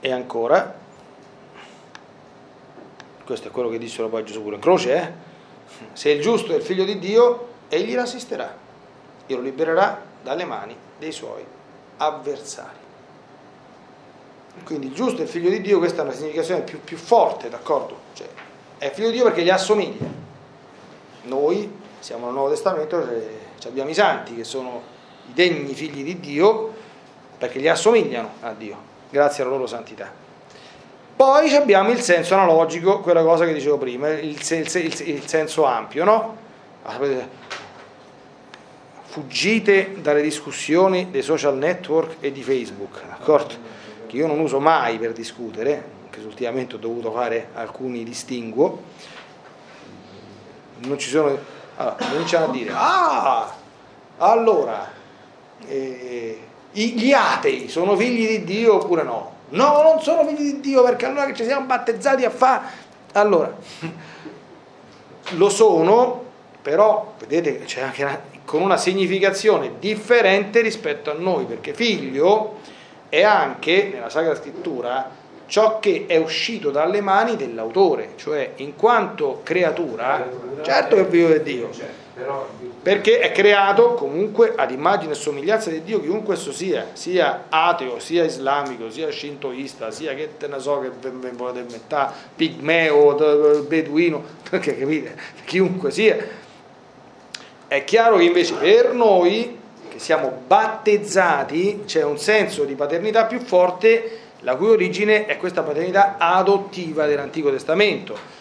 [0.00, 0.79] E ancora,
[3.30, 5.12] questo è quello che dissero poi Gesù pure in croce, eh?
[5.92, 8.52] se il giusto è il figlio di Dio, egli l'assisterà
[9.24, 11.44] e lo libererà dalle mani dei suoi
[11.98, 12.78] avversari.
[14.64, 17.48] Quindi il giusto è il figlio di Dio, questa è una significazione più, più forte,
[17.48, 17.96] d'accordo?
[18.14, 18.26] Cioè,
[18.78, 20.08] è figlio di Dio perché gli assomiglia.
[21.22, 22.96] Noi siamo nel Nuovo Testamento,
[23.64, 24.82] abbiamo i santi che sono
[25.28, 26.74] i degni figli di Dio
[27.38, 28.76] perché gli assomigliano a Dio,
[29.08, 30.29] grazie alla loro santità.
[31.20, 35.66] Poi abbiamo il senso analogico, quella cosa che dicevo prima, il, il, il, il senso
[35.66, 36.36] ampio, no?
[39.02, 43.54] Fuggite dalle discussioni dei social network e di Facebook, d'accordo?
[44.06, 48.82] Che io non uso mai per discutere, anche se ultimamente ho dovuto fare alcuni distinguo,
[50.78, 51.38] non ci sono...
[51.76, 53.54] Allora, cominciano a dire, ah,
[54.16, 54.90] allora,
[55.68, 56.40] eh,
[56.72, 59.38] gli atei sono figli di Dio oppure no?
[59.50, 62.88] No, non sono figli di Dio perché allora che ci siamo battezzati a fare...
[63.12, 63.52] Allora,
[65.30, 66.24] lo sono,
[66.62, 72.58] però vedete c'è anche una, con una significazione differente rispetto a noi, perché figlio
[73.08, 75.10] è anche, nella Sacra Scrittura,
[75.46, 80.28] ciò che è uscito dalle mani dell'autore, cioè in quanto creatura,
[80.62, 81.70] certo che figlio di Dio,
[82.82, 87.98] perché è creato comunque ad immagine e somiglianza di Dio, chiunque esso sia, sia ateo,
[87.98, 90.90] sia islamico, sia scintoista, sia che te ne so che
[91.32, 96.16] volete metà, pigmeo, beduino, perché capite, chiunque sia.
[97.66, 103.40] È chiaro che invece per noi, che siamo battezzati, c'è un senso di paternità più
[103.40, 108.39] forte la cui origine è questa paternità adottiva dell'Antico Testamento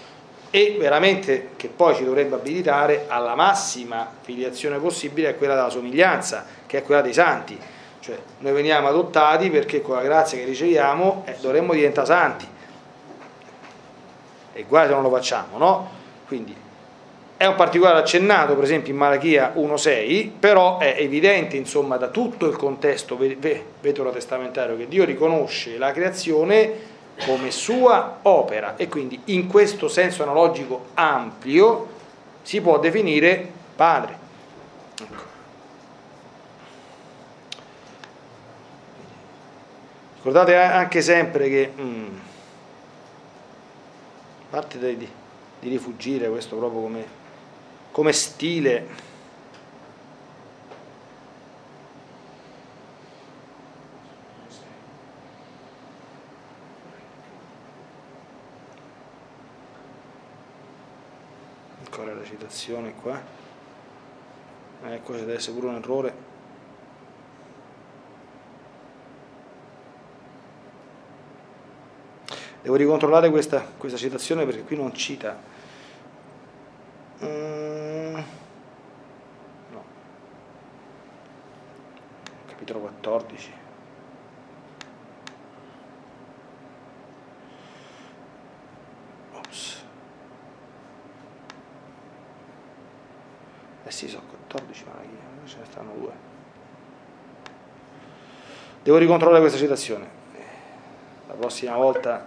[0.51, 6.45] e veramente che poi ci dovrebbe abilitare alla massima filiazione possibile è quella della somiglianza,
[6.65, 7.57] che è quella dei santi.
[7.99, 12.47] Cioè noi veniamo adottati perché con la grazia che riceviamo eh, dovremmo diventare santi.
[14.53, 15.89] E guai se non lo facciamo, no?
[16.27, 16.55] Quindi
[17.38, 22.47] è un particolare accennato, per esempio, in Malachia 1.6, però è evidente, insomma, da tutto
[22.47, 29.88] il contesto veterotestamentario che Dio riconosce la creazione come sua opera e quindi in questo
[29.88, 31.88] senso analogico ampio
[32.41, 34.17] si può definire padre.
[35.01, 35.27] Ecco.
[40.15, 42.17] Ricordate anche sempre che, mm,
[44.49, 45.10] parte di,
[45.60, 47.17] di rifugire questo proprio come
[47.91, 49.08] come stile.
[62.29, 63.19] citazione qua.
[64.83, 66.27] Ecco qua deve essere pure un errore.
[72.61, 75.37] Devo ricontrollare questa, questa citazione perché qui non cita.
[77.23, 78.19] Mm,
[79.71, 79.83] no.
[82.47, 83.59] Capitolo 14
[93.89, 95.02] Eh sì, sono 14, ma
[95.47, 96.12] ce ne stanno due.
[98.84, 100.08] Devo ricontrollare questa citazione.
[101.28, 102.23] La prossima volta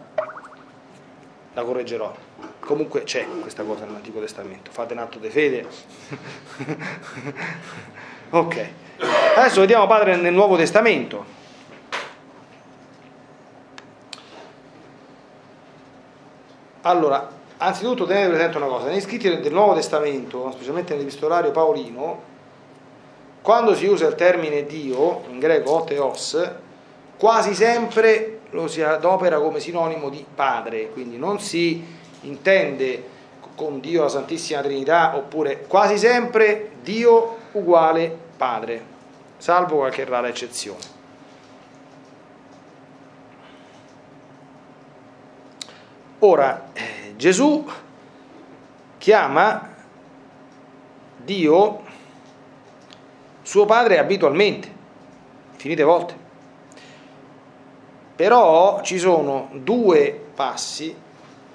[1.55, 2.13] la correggerò.
[2.59, 4.73] Comunque c'è questa cosa nell'Antico Testamento.
[4.73, 5.65] Fate un atto di fede.
[8.31, 8.69] ok.
[9.37, 11.25] Adesso vediamo Padre nel Nuovo Testamento.
[16.81, 22.31] Allora, anzitutto tenete presente una cosa, negli scritti del Nuovo Testamento, specialmente nell'epistolario paolino,
[23.41, 26.51] quando si usa il termine Dio, in greco oteos,
[27.17, 31.85] quasi sempre lo si adopera come sinonimo di padre, quindi non si
[32.23, 33.11] intende
[33.55, 38.83] con Dio la Santissima Trinità, oppure quasi sempre Dio uguale padre,
[39.37, 41.01] salvo qualche rara eccezione.
[46.25, 47.65] Ora, eh, Gesù
[48.99, 49.75] chiama
[51.19, 51.83] Dio
[53.43, 54.69] suo padre abitualmente,
[55.53, 56.15] infinite volte.
[58.17, 60.97] Però ci sono due passi,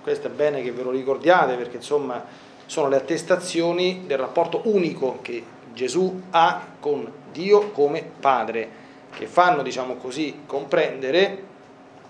[0.02, 2.24] questo è bene che ve lo ricordiate perché insomma
[2.66, 8.70] sono le attestazioni del rapporto unico che Gesù ha con Dio come padre,
[9.18, 11.47] che fanno, diciamo così, comprendere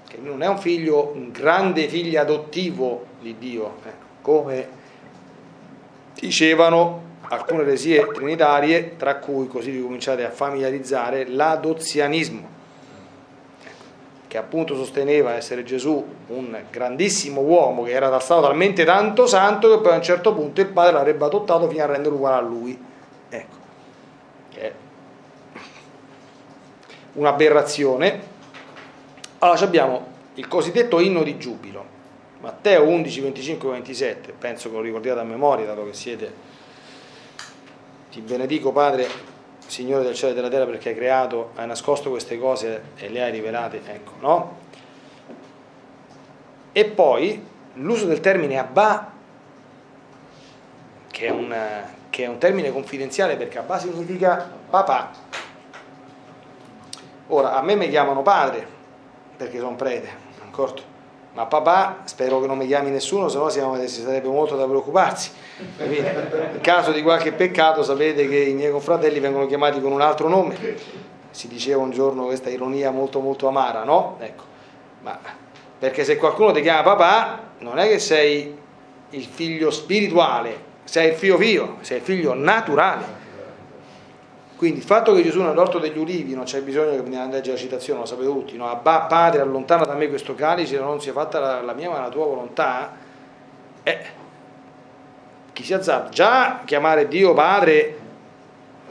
[0.07, 4.67] che non è un figlio, un grande figlio adottivo di Dio, ecco, come
[6.13, 12.55] dicevano alcune eresie trinitarie, tra cui così vi cominciate a familiarizzare l'adozianismo,
[14.27, 19.81] che appunto sosteneva essere Gesù un grandissimo uomo che era stato talmente tanto santo che
[19.81, 22.79] poi a un certo punto il padre l'avrebbe adottato fino a renderlo uguale a lui.
[23.29, 23.55] Ecco,
[24.55, 24.71] è
[27.13, 28.26] un'aberrazione.
[29.39, 31.85] Allora abbiamo il cosiddetto inno di giubilo,
[32.39, 36.33] Matteo 11, 25, 27, penso che lo ricordiate a memoria, dato che siete
[38.09, 39.35] ti benedico Padre,
[39.67, 43.21] Signore del cielo e della terra, perché hai creato, hai nascosto queste cose e le
[43.21, 44.57] hai rivelate, ecco, no?
[46.71, 49.11] E poi l'uso del termine Abba,
[51.11, 51.55] che è un,
[52.09, 55.11] che è un termine confidenziale perché Abba significa papà.
[57.27, 58.76] Ora, a me mi chiamano padre,
[59.37, 60.95] perché sono prete, d'accordo?
[61.33, 65.29] Ma papà, spero che non mi chiami nessuno, se no si sarebbe molto da preoccuparsi.
[65.77, 70.27] In caso di qualche peccato sapete che i miei confratelli vengono chiamati con un altro
[70.27, 70.57] nome.
[71.29, 74.17] Si diceva un giorno questa ironia molto molto amara, no?
[74.19, 74.43] Ecco.
[75.03, 75.19] Ma
[75.77, 78.57] perché se qualcuno ti chiama papà, non è che sei
[79.11, 83.25] il figlio spirituale, sei il figlio figlio, sei il figlio naturale.
[84.57, 87.57] Quindi il fatto che Gesù nell'orto degli ulivi, non c'è bisogno che andiamo a leggere
[87.57, 88.67] la citazione, lo sapete tutti, no?
[88.67, 92.09] Abba, padre, allontana da me questo calice, non sia fatta la, la mia ma la
[92.09, 92.91] tua volontà,
[93.83, 93.99] eh,
[95.53, 96.09] chi si azzarda?
[96.09, 97.97] Già chiamare Dio padre,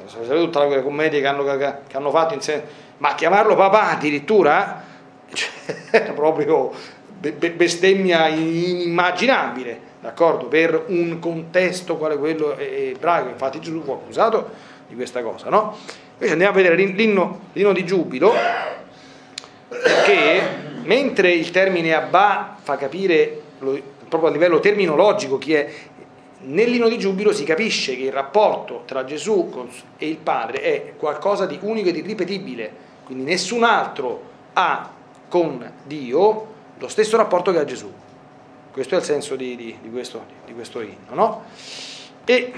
[0.04, 2.62] sapete tutte le commedie che hanno, che hanno fatto insieme,
[2.98, 4.84] ma chiamarlo papà addirittura,
[5.34, 6.72] cioè, proprio
[7.18, 10.46] bestemmia inimmaginabile, d'accordo?
[10.46, 15.76] Per un contesto quale quello ebraico, infatti Gesù fu accusato di questa cosa, no?
[16.14, 18.32] Invece andiamo a vedere l'inno, l'inno di giubilo,
[20.04, 20.40] che
[20.82, 25.72] mentre il termine Abba fa capire lo, proprio a livello terminologico chi è,
[26.42, 29.68] nell'inno di giubilo si capisce che il rapporto tra Gesù
[29.98, 32.70] e il Padre è qualcosa di unico e di ripetibile,
[33.04, 34.90] quindi nessun altro ha
[35.28, 37.92] con Dio lo stesso rapporto che ha Gesù.
[38.70, 41.44] Questo è il senso di, di, di, questo, di questo inno, no?
[42.26, 42.52] E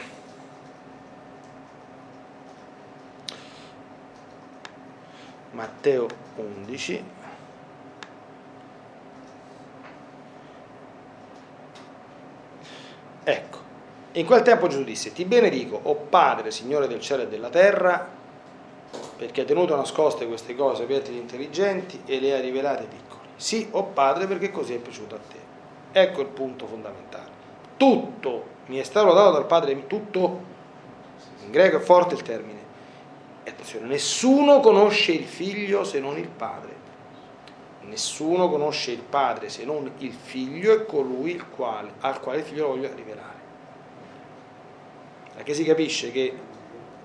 [5.58, 7.04] Matteo 11.
[13.24, 13.58] Ecco,
[14.12, 18.08] in quel tempo Gesù disse, ti benedico, o Padre, Signore del cielo e della terra,
[19.16, 23.26] perché hai tenuto nascoste queste cose aperti agli intelligenti e le hai rivelate ai piccoli.
[23.34, 26.00] Sì, o Padre, perché così è piaciuto a te.
[26.00, 27.30] Ecco il punto fondamentale.
[27.76, 30.40] Tutto mi è stato dato dal Padre, tutto,
[31.44, 32.57] in greco è forte il termine,
[33.48, 36.76] attenzione, nessuno conosce il figlio se non il padre.
[37.82, 42.44] Nessuno conosce il padre se non il figlio e colui il quale, al quale il
[42.44, 43.36] figlio lo voglia rivelare.
[45.34, 46.32] Perché si capisce che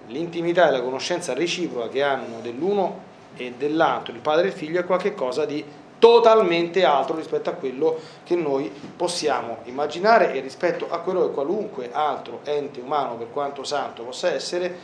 [0.07, 4.79] l'intimità e la conoscenza reciproca che hanno dell'uno e dell'altro, il padre e il figlio,
[4.79, 5.63] è qualcosa di
[6.03, 11.91] totalmente altro rispetto a quello che noi possiamo immaginare e rispetto a quello che qualunque
[11.93, 14.77] altro ente umano, per quanto santo possa essere,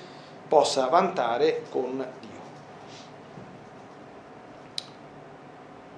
[0.50, 2.28] possa vantare con Dio.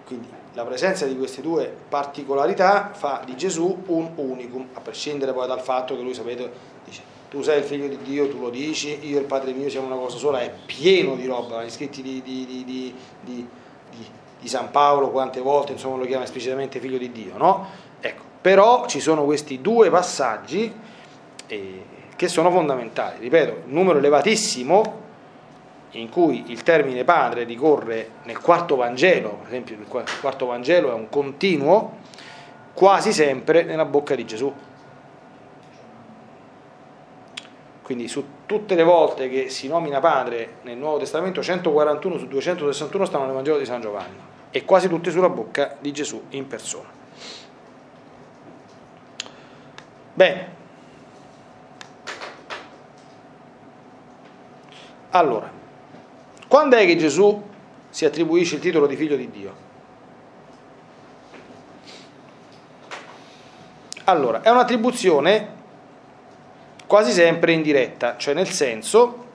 [0.06, 5.48] Quindi la presenza di queste due particolarità fa di Gesù un unicum, a prescindere poi
[5.48, 6.52] dal fatto che lui, sapete,
[6.84, 9.70] dice tu sei il figlio di Dio, tu lo dici, io e il Padre mio
[9.70, 14.70] siamo una cosa sola, è pieno di roba, gli scritti di, di, di, di, San
[14.70, 17.68] Paolo quante volte insomma, lo chiama esplicitamente figlio di Dio, no?
[18.02, 20.74] Ecco, però ci sono questi due passaggi
[21.48, 21.86] eh,
[22.22, 25.00] che sono fondamentali, ripeto, un numero elevatissimo
[25.94, 30.94] in cui il termine padre ricorre nel quarto Vangelo, per esempio il quarto Vangelo è
[30.94, 31.98] un continuo,
[32.74, 34.54] quasi sempre nella bocca di Gesù.
[37.82, 43.06] Quindi su tutte le volte che si nomina padre nel Nuovo Testamento, 141 su 261
[43.06, 44.18] stanno nel Vangelo di San Giovanni
[44.52, 46.90] e quasi tutte sulla bocca di Gesù in persona.
[50.14, 50.60] Bene.
[55.12, 55.50] Allora,
[56.48, 57.50] quando è che Gesù
[57.90, 59.70] si attribuisce il titolo di figlio di Dio?
[64.06, 65.60] Allora, è un'attribuzione
[66.88, 69.26] quasi sempre indiretta, cioè nel senso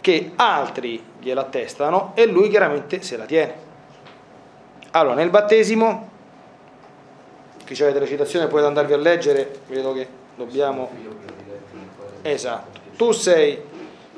[0.00, 3.66] che altri gliela attestano e lui chiaramente se la tiene.
[4.92, 6.08] Allora, nel battesimo,
[7.64, 10.90] chi avete la citazione potete andarvi a leggere, vedo che dobbiamo...
[12.22, 13.58] Esatto, tu sei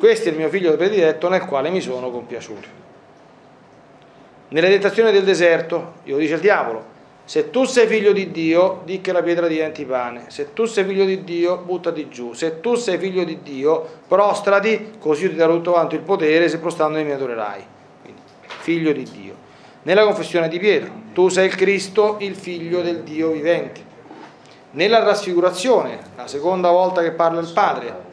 [0.00, 2.68] questo è il mio figlio prediletto nel quale mi sono compiaciuto.
[4.48, 6.84] Nelle tentazioni del deserto, io dice il diavolo,
[7.26, 10.24] se tu sei figlio di Dio, di che la pietra diventi pane.
[10.28, 12.32] Se tu sei figlio di Dio, buttati giù.
[12.32, 16.48] Se tu sei figlio di Dio, prostrati, così io ti darò tutto quanto il potere,
[16.48, 17.62] se prostando mi adorerai.
[18.02, 19.34] Quindi, figlio di Dio.
[19.82, 23.82] Nella confessione di Pietro, tu sei il Cristo, il figlio del Dio vivente.
[24.70, 28.08] Nella trasfigurazione, la seconda volta che parla il Padre,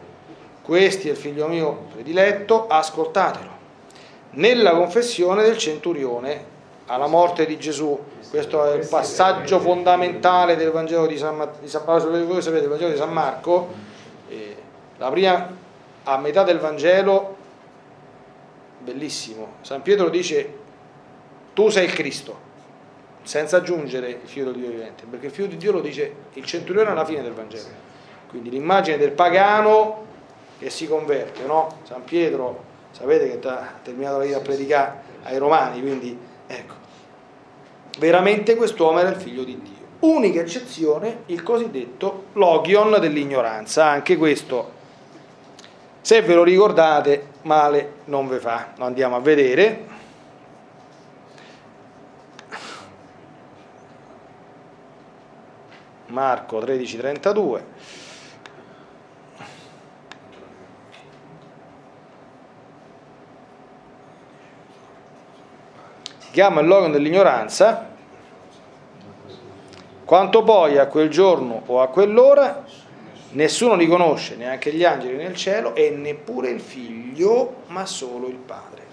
[0.68, 3.50] questo è il figlio mio prediletto, ascoltatelo.
[4.32, 6.56] Nella confessione del centurione
[6.88, 7.98] alla morte di Gesù,
[8.30, 12.92] questo è il passaggio fondamentale del Vangelo di San, di San voi sapete il Vangelo
[12.92, 13.74] di San Marco,
[14.28, 14.58] eh,
[14.98, 15.56] la prima
[16.04, 17.38] a metà del Vangelo,
[18.80, 20.54] bellissimo, San Pietro dice
[21.54, 22.38] tu sei il Cristo,
[23.24, 26.44] senza aggiungere il figlio di Dio vivente, perché il figlio di Dio lo dice il
[26.44, 27.86] centurione alla fine del Vangelo.
[28.28, 30.04] Quindi l'immagine del pagano
[30.60, 31.80] che si converte, no?
[31.84, 36.74] San Pietro, sapete che ha terminato la vita a predicare ai romani, quindi ecco,
[38.00, 39.76] veramente quest'uomo era il figlio di Dio.
[40.00, 44.76] Unica eccezione, il cosiddetto logion dell'ignoranza, anche questo,
[46.02, 48.74] se ve lo ricordate, male non ve fa.
[48.78, 49.86] Lo andiamo a vedere.
[56.08, 57.62] Marco 13:32
[66.38, 67.88] chiama il logon dell'ignoranza,
[70.06, 72.64] quanto poi a quel giorno o a quell'ora
[73.32, 78.36] nessuno li conosce, neanche gli angeli nel cielo e neppure il figlio, ma solo il
[78.36, 78.84] padre.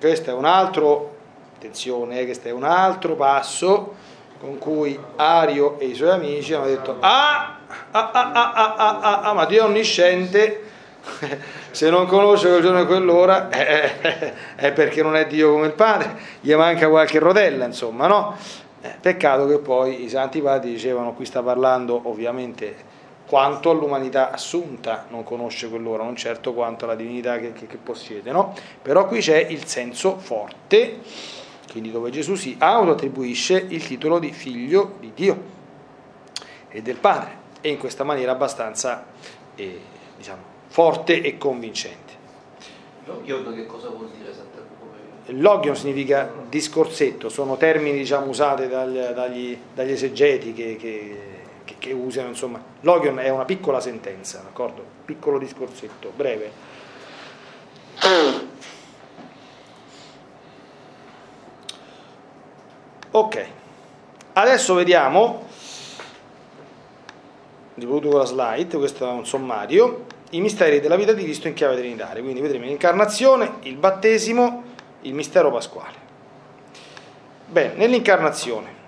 [0.00, 1.14] Questo è un altro,
[1.54, 3.94] attenzione, eh, questo è un altro passo
[4.40, 7.58] con cui Ario e i suoi amici hanno detto ah,
[7.92, 10.70] ah, ah, ah, ah, ah, ah, ah ma Dio è onnisciente
[11.70, 15.66] se non conosce quel giorno e quell'ora eh, eh, è perché non è Dio come
[15.66, 18.36] il Padre, gli manca qualche rotella, insomma, no?
[18.80, 22.90] Eh, peccato che poi i santi padri dicevano, qui sta parlando ovviamente
[23.26, 28.32] quanto all'umanità assunta non conosce quell'ora, non certo quanto alla divinità che, che, che possiede,
[28.32, 28.54] no?
[28.80, 30.98] Però qui c'è il senso forte,
[31.70, 35.42] quindi dove Gesù si autoattribuisce il titolo di figlio di Dio
[36.68, 39.06] e del Padre, e in questa maniera abbastanza,
[39.54, 39.80] eh,
[40.16, 42.14] diciamo, forte e convincente.
[43.04, 45.32] Logion che cosa vuol dire esattamente?
[45.32, 51.18] Logion significa discorsetto, sono termini diciamo, usati dagli, dagli, dagli esegeti che, che,
[51.64, 52.60] che, che, usano, insomma.
[52.80, 54.82] Logion è una piccola sentenza, d'accordo?
[55.04, 56.50] Piccolo discorsetto, breve.
[63.10, 63.46] Ok,
[64.32, 65.46] adesso vediamo,
[67.78, 71.76] con la slide, questo è un sommario, i misteri della vita di Cristo in chiave
[71.76, 72.22] trinitaria.
[72.22, 74.64] Quindi vedremo l'incarnazione, il battesimo,
[75.02, 75.96] il mistero pasquale.
[77.46, 78.80] Bene, nell'incarnazione.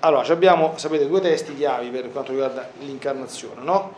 [0.00, 3.94] Allora, abbiamo, sapete, due testi chiavi per quanto riguarda l'incarnazione, no?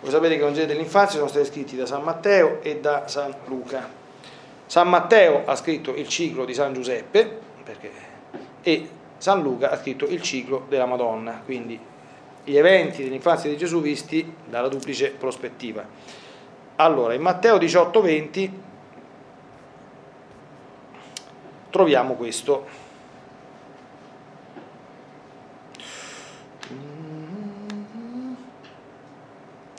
[0.00, 3.34] Voi sapete che i Vangeli dell'infanzia sono stati scritti da San Matteo e da San
[3.46, 3.88] Luca.
[4.66, 7.90] San Matteo ha scritto il ciclo di San Giuseppe, perché,
[8.62, 11.78] e San Luca ha scritto il ciclo della Madonna, quindi
[12.44, 15.84] gli eventi dell'infanzia di Gesù visti dalla duplice prospettiva.
[16.76, 18.50] Allora, in Matteo 18:20
[21.70, 22.66] troviamo questo.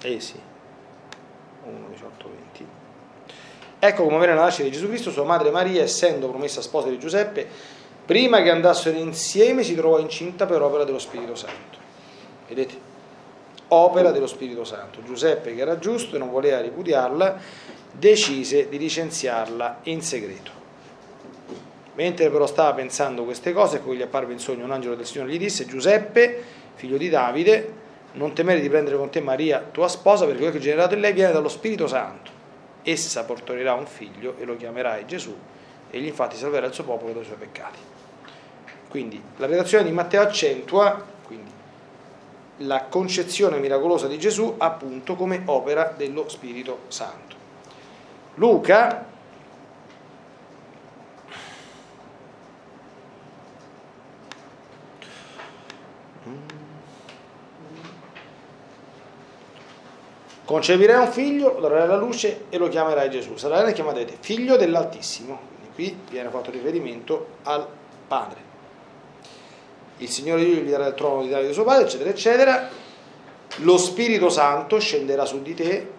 [0.03, 0.39] Eh sì,
[1.63, 2.67] 1, 18, 20.
[3.77, 6.97] Ecco come avviene la nascita di Gesù Cristo, sua madre Maria, essendo promessa sposa di
[6.97, 7.47] Giuseppe,
[8.05, 11.80] prima che andassero insieme si trovò incinta per opera dello Spirito Santo.
[12.53, 12.89] Vedete?
[13.69, 15.01] Opera dello Spirito Santo.
[15.01, 17.39] Giuseppe, che era giusto e non voleva ripudiarla,
[17.93, 20.51] decise di licenziarla in segreto.
[21.93, 25.05] Mentre però stava pensando queste cose, ecco che gli apparve in sogno un angelo del
[25.05, 26.43] Signore gli disse, Giuseppe,
[26.73, 27.73] figlio di Davide,
[28.13, 30.99] non temere di prendere con te Maria, tua sposa, perché quello che è generato in
[30.99, 32.31] lei viene dallo Spirito Santo.
[32.83, 35.33] Essa porterà un figlio e lo chiamerai Gesù,
[35.89, 37.79] egli infatti salverà il suo popolo dai suoi peccati.
[38.89, 41.19] Quindi la redazione di Matteo accentua
[42.61, 47.35] la concezione miracolosa di Gesù appunto come opera dello Spirito Santo.
[48.35, 49.09] Luca
[60.51, 63.37] Concepirai un figlio, lo darai alla luce e lo chiamerai Gesù.
[63.37, 65.39] Sarai chiamato figlio dell'Altissimo.
[65.47, 67.65] Quindi qui viene fatto riferimento al
[68.05, 68.50] Padre.
[70.01, 72.69] Il Signore Dio gli darà il trono di Davide suo padre, eccetera, eccetera.
[73.57, 75.91] Lo Spirito Santo scenderà su di te,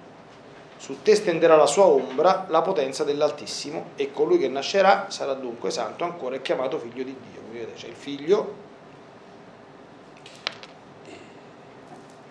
[0.77, 5.71] su te stenderà la sua ombra, la potenza dell'Altissimo, e colui che nascerà sarà dunque
[5.71, 7.41] santo ancora e chiamato figlio di Dio.
[7.41, 8.55] Quindi vedete, c'è il figlio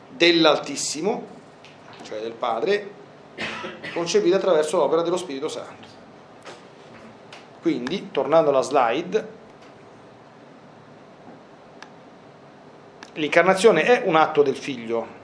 [0.09, 1.39] dell'Altissimo
[2.03, 2.91] cioè del Padre,
[3.93, 5.87] concepita attraverso l'opera dello Spirito Santo.
[7.61, 9.39] Quindi, tornando alla slide,
[13.13, 15.19] l'incarnazione è un atto del Figlio,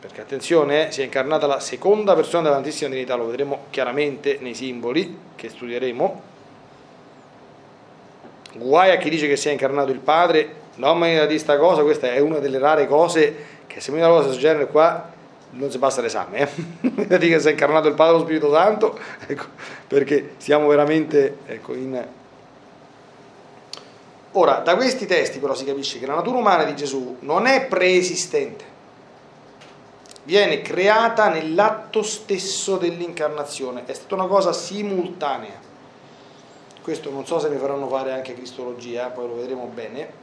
[0.00, 4.54] perché attenzione, si è incarnata la seconda persona della Santissima Trinità, lo vedremo chiaramente nei
[4.54, 6.22] simboli che studieremo.
[8.54, 11.82] Guai a chi dice che si è incarnato il Padre, non mi di questa cosa,
[11.82, 15.12] questa è una delle rare cose che se mi una cosa del genere qua
[15.50, 17.06] non si passa l'esame, eh?
[17.18, 19.44] che si è incarnato il Padre e lo Spirito Santo, ecco,
[19.86, 22.04] perché siamo veramente ecco, in...
[24.36, 27.66] Ora, da questi testi però si capisce che la natura umana di Gesù non è
[27.66, 28.64] preesistente,
[30.24, 35.72] viene creata nell'atto stesso dell'incarnazione, è stata una cosa simultanea.
[36.82, 40.22] Questo non so se mi faranno fare anche cristologia, poi lo vedremo bene.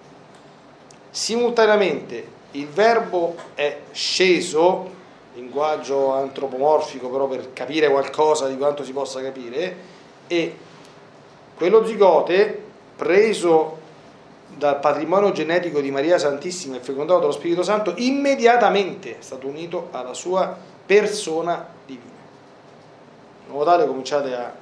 [1.09, 4.99] Simultaneamente il verbo è sceso
[5.35, 9.75] linguaggio antropomorfico però per capire qualcosa di quanto si possa capire
[10.27, 10.57] e
[11.55, 12.61] quello zigote
[12.97, 13.80] preso
[14.57, 19.89] dal patrimonio genetico di Maria Santissima e fecondato dallo Spirito Santo immediatamente è stato unito
[19.91, 22.09] alla sua persona divina.
[23.47, 24.53] In modo tale cominciate a,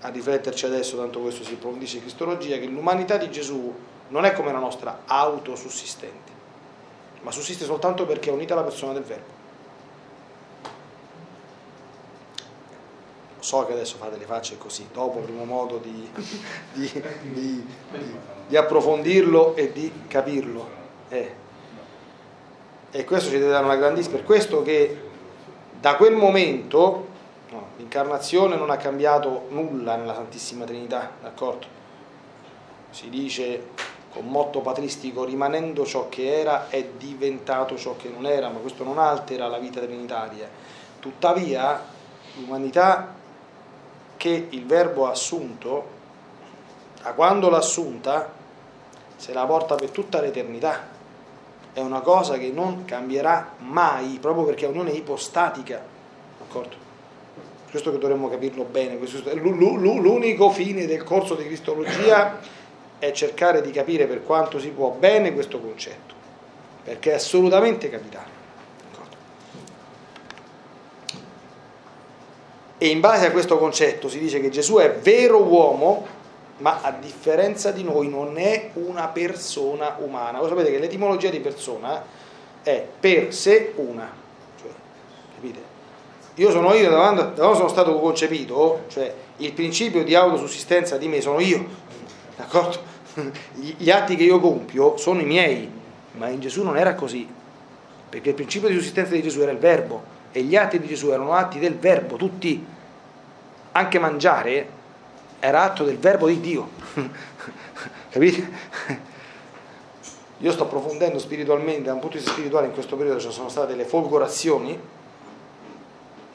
[0.00, 3.72] a rifletterci adesso tanto questo si approfondisce in Cristologia che l'umanità di Gesù
[4.08, 6.34] non è come la nostra autosussistente
[7.22, 9.35] ma sussiste soltanto perché è unita alla persona del Verbo
[13.46, 16.10] so che adesso fate le facce così, dopo avremo modo di,
[16.72, 17.64] di, di,
[18.48, 20.68] di approfondirlo e di capirlo.
[21.08, 21.32] Eh.
[22.90, 24.16] E questo ci deve dare una grandissima...
[24.16, 25.00] Per questo che
[25.78, 27.06] da quel momento
[27.50, 31.66] no, l'incarnazione non ha cambiato nulla nella Santissima Trinità, d'accordo?
[32.90, 33.68] Si dice
[34.10, 38.82] con motto patristico, rimanendo ciò che era è diventato ciò che non era, ma questo
[38.82, 40.48] non altera la vita trinitaria.
[40.98, 41.80] Tuttavia
[42.38, 43.15] l'umanità
[44.16, 45.94] che il verbo assunto,
[47.02, 48.32] da quando l'ha assunta,
[49.16, 50.94] se la porta per tutta l'eternità.
[51.72, 55.82] È una cosa che non cambierà mai, proprio perché è un'unione ipostatica.
[56.38, 56.84] D'accordo?
[57.70, 58.98] Questo che dovremmo capirlo bene.
[59.34, 62.38] L'unico fine del corso di Cristologia
[62.98, 66.14] è cercare di capire per quanto si può bene questo concetto,
[66.82, 68.35] perché è assolutamente capitale.
[72.78, 76.06] E in base a questo concetto si dice che Gesù è vero uomo,
[76.58, 80.38] ma a differenza di noi non è una persona umana.
[80.38, 82.04] Voi sapete che l'etimologia di persona
[82.62, 84.10] è per sé una.
[84.60, 84.70] Cioè,
[85.34, 85.74] capite?
[86.34, 91.22] Io sono io da quando, sono stato concepito, cioè il principio di autosussistenza di me
[91.22, 91.66] sono io,
[92.36, 92.94] d'accordo?
[93.54, 95.70] Gli atti che io compio sono i miei,
[96.12, 97.26] ma in Gesù non era così,
[98.10, 101.08] perché il principio di sussistenza di Gesù era il verbo e gli atti di Gesù
[101.08, 102.62] erano atti del verbo, tutti,
[103.72, 104.68] anche mangiare
[105.38, 106.68] era atto del verbo di Dio.
[108.10, 108.50] Capite?
[110.40, 113.48] Io sto approfondendo spiritualmente, da un punto di vista spirituale in questo periodo ci sono
[113.48, 114.78] state le folgorazioni.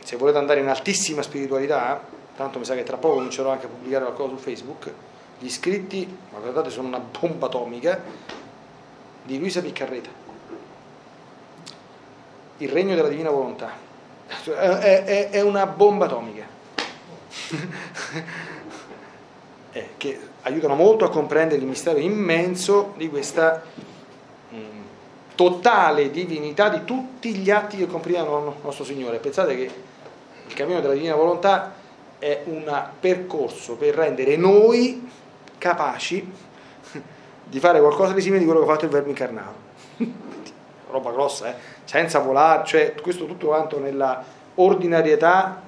[0.03, 2.03] Se volete andare in altissima spiritualità,
[2.35, 4.91] tanto mi sa che tra poco comincerò anche a pubblicare qualcosa su Facebook,
[5.37, 8.01] gli scritti, ma guardate sono una bomba atomica,
[9.21, 10.09] di Luisa Piccarreta.
[12.57, 13.89] Il regno della divina volontà.
[14.45, 16.45] È, è- è una bomba atomica.
[19.73, 23.63] Eh, che aiutano molto a comprendere il mistero immenso di questa
[24.53, 24.81] mm,
[25.33, 29.19] totale divinità di tutti gli atti che comprendono nostro Signore.
[29.19, 29.71] Pensate che
[30.45, 31.73] il cammino della divina volontà
[32.19, 35.09] è un percorso per rendere noi
[35.57, 36.29] capaci
[37.45, 39.55] di fare qualcosa di simile di quello che ha fatto il verbo incarnato.
[40.91, 41.55] Roba grossa, eh?
[41.83, 44.23] senza volare, cioè questo tutto quanto nella
[44.55, 45.61] ordinarietà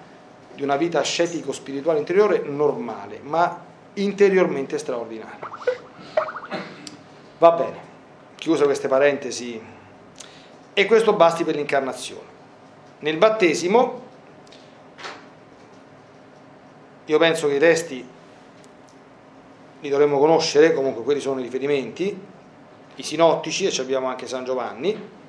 [0.54, 3.62] di una vita ascetico-spirituale interiore normale, ma
[3.94, 5.40] interiormente straordinaria.
[7.40, 7.78] Va bene,
[8.36, 9.62] chiuso queste parentesi,
[10.74, 12.32] e questo basti per l'incarnazione.
[13.00, 14.02] Nel battesimo,
[17.06, 18.08] io penso che i testi
[19.82, 22.18] li dovremmo conoscere, comunque quelli sono i riferimenti,
[22.96, 25.22] i sinottici, e abbiamo anche San Giovanni.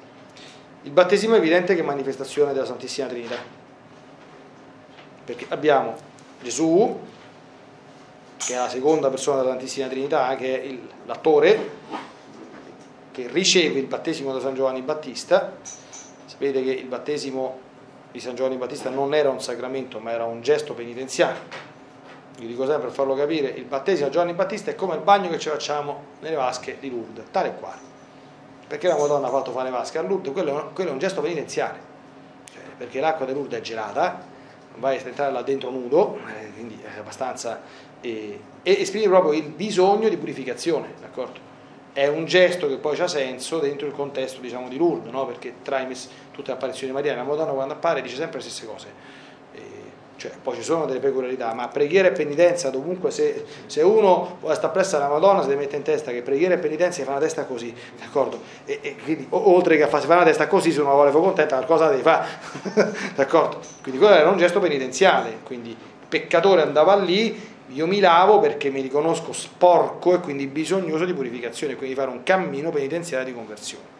[0.82, 3.36] Il battesimo è evidente che è manifestazione della Santissima Trinità,
[5.24, 5.94] perché abbiamo
[6.42, 7.00] Gesù,
[8.36, 11.70] che è la seconda persona della Santissima Trinità, che è il- l'attore,
[13.12, 15.56] che riceve il battesimo da San Giovanni Battista.
[16.26, 17.58] Sapete che il battesimo
[18.10, 21.72] di San Giovanni Battista non era un sacramento, ma era un gesto penitenziale.
[22.36, 25.28] Vi dico sempre per farlo capire, il battesimo di Giovanni Battista è come il bagno
[25.28, 27.92] che ci facciamo nelle vasche di Lourdes, tale e quale.
[28.66, 30.32] Perché la Madonna ha fatto fare le vasche a Lourdes?
[30.32, 31.78] Quello quello è un gesto penitenziale,
[32.52, 34.24] Cioè, perché l'acqua di Lourdes è gelata,
[34.72, 37.60] non vai a entrare là dentro nudo, eh, quindi è abbastanza...
[38.00, 41.52] eh, e esprime proprio il bisogno di purificazione, d'accordo?
[41.92, 45.24] È un gesto che poi ha senso dentro il contesto diciamo, di Lourdes, no?
[45.26, 45.86] perché tra
[46.32, 49.22] tutte le apparizioni di Maria, la Madonna quando appare dice sempre le stesse cose.
[50.24, 54.72] Cioè, poi ci sono delle peculiarità, ma preghiera e penitenza dovunque, se, se uno stare
[54.72, 57.20] presso alla Madonna si deve mettere in testa che preghiera e penitenza gli fa una
[57.20, 58.40] testa così, d'accordo?
[58.64, 61.56] E, e quindi, oltre che a fare una testa così, se uno vuole fare contenta,
[61.56, 62.26] qualcosa deve fare,
[63.14, 63.60] d'accordo?
[63.82, 65.76] Quindi quello era un gesto penitenziale, quindi il
[66.08, 71.76] peccatore andava lì, io mi lavo perché mi riconosco sporco e quindi bisognoso di purificazione,
[71.76, 73.93] quindi fare un cammino penitenziale di conversione.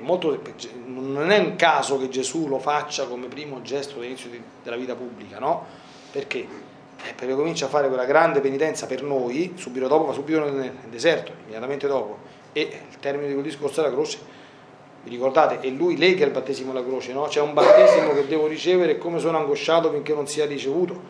[0.00, 0.40] È molto-
[0.86, 4.30] non è un caso che Gesù lo faccia come primo gesto all'inizio
[4.62, 5.66] della vita pubblica, no?
[6.10, 6.38] Perché?
[6.38, 10.72] Eh, perché comincia a fare quella grande penitenza per noi, subito dopo, ma subito nel,
[10.88, 12.18] deserto, immediatamente dopo,
[12.52, 14.18] e il termine di quel discorso è la croce.
[15.02, 15.60] Vi ricordate?
[15.60, 17.24] E lui lega il battesimo alla croce, no?
[17.24, 21.00] C'è un battesimo che devo ricevere e come sono angosciato finché non sia ricevuto.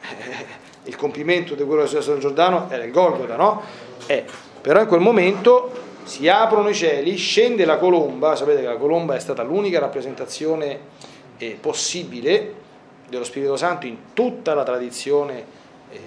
[0.00, 0.46] Eh,
[0.84, 3.62] il compimento di quello che è successo nel Giordano era il Golgota, no?
[4.06, 4.24] Eh,
[4.60, 5.70] però in quel momento
[6.08, 10.80] si aprono i cieli, scende la colomba, sapete che la colomba è stata l'unica rappresentazione
[11.36, 12.54] eh, possibile
[13.10, 15.44] dello Spirito Santo in tutta la tradizione
[15.90, 16.00] eh,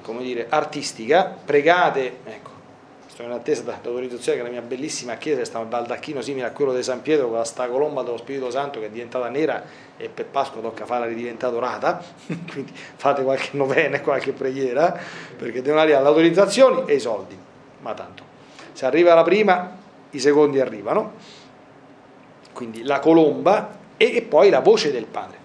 [0.00, 2.50] come dire, artistica, pregate, ecco,
[3.08, 6.72] sto in attesa dell'autorizzazione che la mia bellissima chiesa sta un baldacchino simile a quello
[6.72, 9.60] di San Pietro con la sta colomba dello Spirito Santo che è diventata nera
[9.96, 12.00] e per Pasqua tocca farla ridiventata dorata,
[12.52, 14.96] quindi fate qualche novena e qualche preghiera
[15.36, 17.36] perché devono arrivare le autorizzazioni e i soldi,
[17.80, 18.31] ma tanto.
[18.72, 19.76] Se arriva la prima,
[20.10, 21.12] i secondi arrivano,
[22.52, 25.38] quindi la colomba e, e poi la voce del Padre.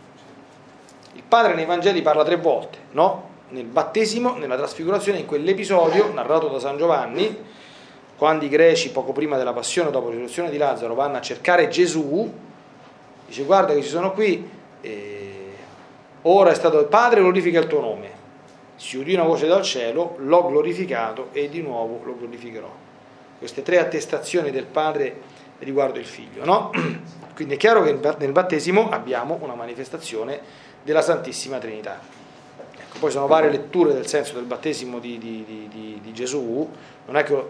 [1.14, 3.36] Il Padre nei Vangeli parla tre volte, no?
[3.50, 7.36] Nel battesimo, nella trasfigurazione, in quell'episodio narrato da San Giovanni,
[8.18, 11.68] quando i greci poco prima della passione, dopo la risurrezione di Lazzaro, vanno a cercare
[11.70, 12.34] Gesù,
[13.26, 14.50] dice guarda che ci sono qui,
[14.82, 15.54] eh,
[16.24, 18.10] ora è stato il Padre, glorifica il tuo nome.
[18.76, 22.87] Si udì una voce dal cielo, l'ho glorificato e di nuovo lo glorificherò.
[23.38, 25.16] Queste tre attestazioni del Padre
[25.60, 26.72] riguardo il Figlio, no?
[27.36, 30.40] Quindi è chiaro che nel battesimo abbiamo una manifestazione
[30.84, 32.00] della Santissima Trinità.
[32.76, 36.68] Ecco, poi sono varie letture del senso del battesimo di, di- di- di- Gesù.
[37.06, 37.44] Non è che,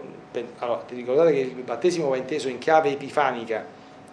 [0.58, 3.64] allora, ti ricordate che il battesimo va inteso in chiave epifanica,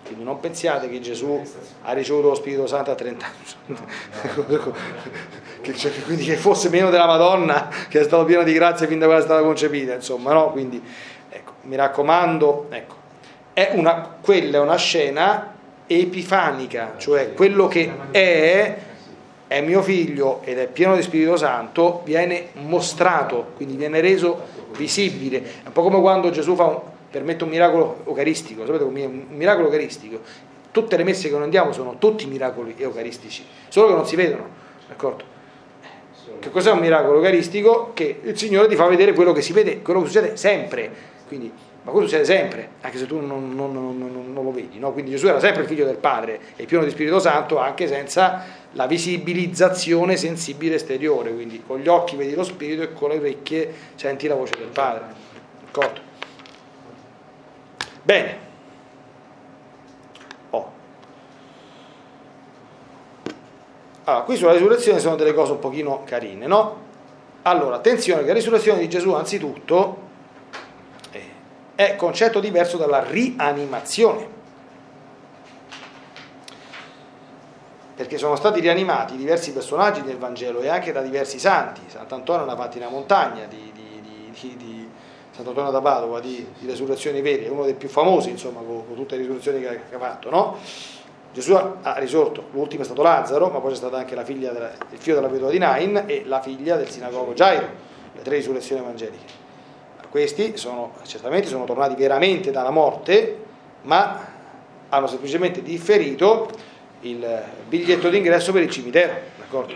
[0.05, 1.43] quindi non pensiate che Gesù
[1.81, 3.77] ha ricevuto lo Spirito Santo a 30 anni,
[5.61, 8.99] che, cioè, quindi che fosse meno della Madonna, che è stato pieno di grazia fin
[8.99, 10.51] da quando è stata concepita, insomma, no?
[10.51, 10.81] Quindi,
[11.65, 12.95] mi raccomando, ecco,
[13.53, 15.53] è una, quella è una scena
[15.87, 18.77] epifanica, cioè quello che è
[19.47, 25.37] è mio figlio ed è pieno di Spirito Santo, viene mostrato, quindi viene reso visibile.
[25.63, 29.67] È un po' come quando Gesù fa un, permette un miracolo eucaristico, sapete un miracolo
[29.67, 30.19] eucaristico.
[30.71, 34.47] Tutte le messe che noi andiamo sono tutti miracoli eucaristici, solo che non si vedono,
[34.87, 35.33] d'accordo?
[36.39, 37.91] Che cos'è un miracolo eucaristico?
[37.93, 41.13] Che il Signore ti fa vedere quello che si vede, quello che succede sempre.
[41.27, 41.51] Quindi
[41.85, 44.79] Ma questo succede sempre, anche se tu non, non- non- non- lo vedi.
[44.79, 44.91] no?
[44.91, 48.43] Quindi Gesù era sempre il figlio del Padre e pieno di Spirito Santo, anche senza
[48.71, 51.31] la visibilizzazione sensibile esteriore.
[51.31, 54.69] Quindi con gli occhi vedi lo Spirito e con le orecchie senti la voce del
[54.69, 55.03] Padre.
[55.63, 55.99] D'accordo?
[58.01, 58.37] Bene.
[60.49, 60.71] Oh.
[64.05, 66.81] Allora, qui sulla risurrezione sono delle cose un pochino carine, no?
[67.43, 70.01] Allora, attenzione che la risurrezione di Gesù anzitutto
[71.75, 74.33] è concetto diverso dalla rianimazione.
[77.95, 81.81] Perché sono stati rianimati diversi personaggi del Vangelo e anche da diversi santi.
[81.87, 84.89] Sant'Antonio fatti una montagna di, di- di- di-
[85.31, 89.15] Sant'Antonio da Padova di, resurrezioni vere, è uno dei più famosi, insomma, con, con tutte
[89.15, 90.57] le risurrezioni che ha, che ha fatto, no?
[91.33, 94.15] Gesù ha risorto, l'ultimo è stato Lazzaro, ma poi c'è stata anche
[94.53, 97.67] della- il figlio della vedova di Nain e la figlia del sinagogo Gairo,
[98.13, 99.43] le tre risurrezioni evangeliche.
[100.15, 103.37] Questi sono, certamente sono tornati veramente dalla morte,
[103.81, 104.25] ma
[104.87, 106.49] hanno semplicemente differito
[107.01, 109.73] il biglietto d'ingresso per il cimitero, d'accordo?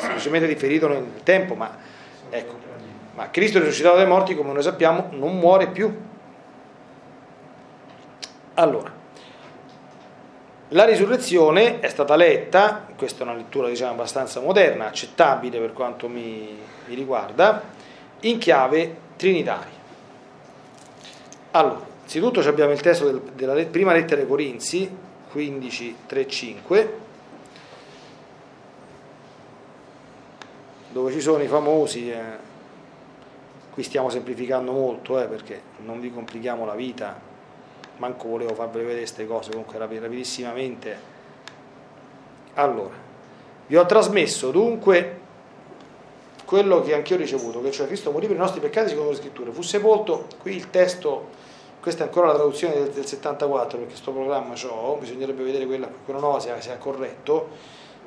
[0.00, 1.76] Semplicemente differito nel tempo, ma
[2.28, 2.58] ecco,
[3.14, 5.96] ma Cristo risuscitato dai morti, come noi sappiamo, non muore più.
[8.54, 8.92] Allora,
[10.70, 16.08] la risurrezione è stata letta, questa è una lettura diciamo abbastanza moderna, accettabile per quanto
[16.08, 17.62] mi, mi riguarda,
[18.22, 19.76] in chiave trinitaria.
[21.50, 24.88] Allora, innanzitutto abbiamo il testo del- della prima lettera ai Corinzi,
[25.30, 26.92] 15, 3, 5,
[30.90, 32.46] dove ci sono i famosi, eh,
[33.72, 37.20] qui stiamo semplificando molto eh, perché non vi complichiamo la vita,
[37.98, 41.16] manco volevo farvi vedere queste cose, comunque rapi- rapidissimamente.
[42.54, 42.94] Allora,
[43.66, 45.20] vi ho trasmesso dunque
[46.48, 49.16] quello che anch'io ho ricevuto, che cioè Cristo morì per i nostri peccati secondo le
[49.16, 51.28] scritture, fu sepolto, qui il testo,
[51.78, 55.90] questa è ancora la traduzione del, del 74 perché sto programma c'ho, bisognerebbe vedere quella,
[56.06, 57.50] quella nuova se, è corretto,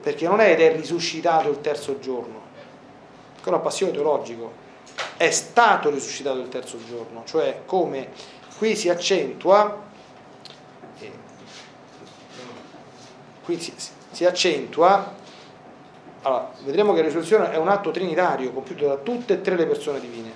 [0.01, 2.41] perché non è ed è risuscitato il terzo giorno,
[3.35, 4.51] ancora un passione teologico,
[5.17, 8.09] è stato risuscitato il terzo giorno, cioè come
[8.57, 9.83] qui si accentua,
[10.99, 11.11] eh,
[13.43, 13.71] qui si,
[14.09, 15.19] si accentua,
[16.23, 19.65] allora, vedremo che la risurrezione è un atto trinitario compiuto da tutte e tre le
[19.65, 20.31] persone divine.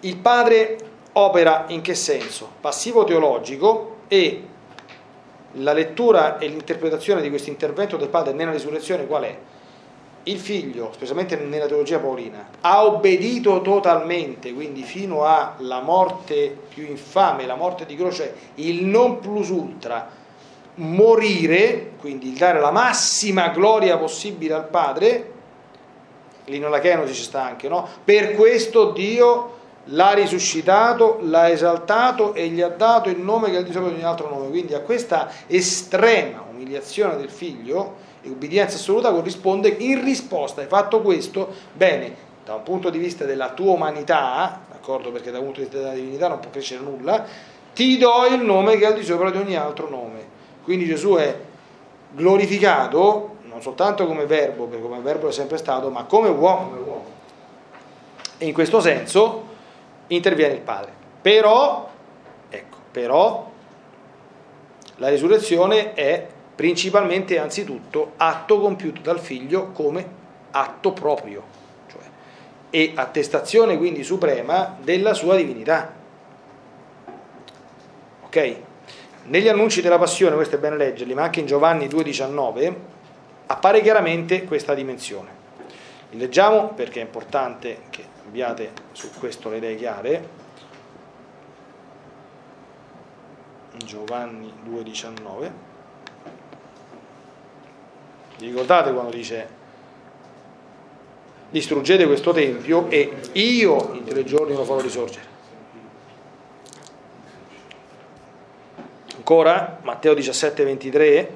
[0.00, 0.78] Il Padre
[1.12, 2.48] opera in che senso?
[2.60, 4.42] Passivo teologico e
[5.52, 9.38] la lettura e l'interpretazione di questo intervento del Padre nella risurrezione qual è?
[10.24, 17.46] Il figlio, specialmente nella teologia paolina, ha obbedito totalmente, quindi fino alla morte più infame,
[17.46, 20.08] la morte di croce, il non plus ultra,
[20.76, 25.32] morire, quindi il dare la massima gloria possibile al Padre,
[26.44, 27.86] Kenosi ci sta anche, no?
[28.04, 29.54] Per questo Dio
[29.90, 33.88] l'ha risuscitato, l'ha esaltato e gli ha dato il nome che è al di sopra
[33.88, 34.48] di ogni altro nome.
[34.48, 41.00] Quindi a questa estrema umiliazione del figlio e ubbidienza assoluta corrisponde in risposta, hai fatto
[41.02, 45.10] questo, bene, da un punto di vista della tua umanità, d'accordo?
[45.10, 47.24] Perché da un punto di vista della divinità non può crescere nulla,
[47.74, 50.34] ti do il nome che è al di sopra di ogni altro nome.
[50.66, 51.38] Quindi Gesù è
[52.10, 57.04] glorificato non soltanto come verbo, perché come verbo è sempre stato, ma come uomo.
[58.36, 59.44] E in questo senso
[60.08, 60.90] interviene il Padre.
[61.22, 61.88] Però,
[62.50, 63.48] ecco, però
[64.96, 70.04] la risurrezione è principalmente anzitutto atto compiuto dal figlio come
[70.50, 71.42] atto proprio,
[71.86, 72.02] cioè,
[72.70, 75.92] e attestazione quindi suprema della sua divinità.
[78.24, 78.56] Ok?
[79.28, 82.74] Negli annunci della passione, questo è bene leggerli, ma anche in Giovanni 2,19
[83.46, 85.44] appare chiaramente questa dimensione.
[86.10, 90.28] Li leggiamo perché è importante che abbiate su questo le idee chiare.
[93.84, 95.50] Giovanni 2,19.
[98.38, 99.48] Vi ricordate quando dice
[101.50, 105.35] distruggete questo tempio e io in tre giorni lo farò risorgere.
[109.28, 111.30] Ancora, Matteo 17, 23.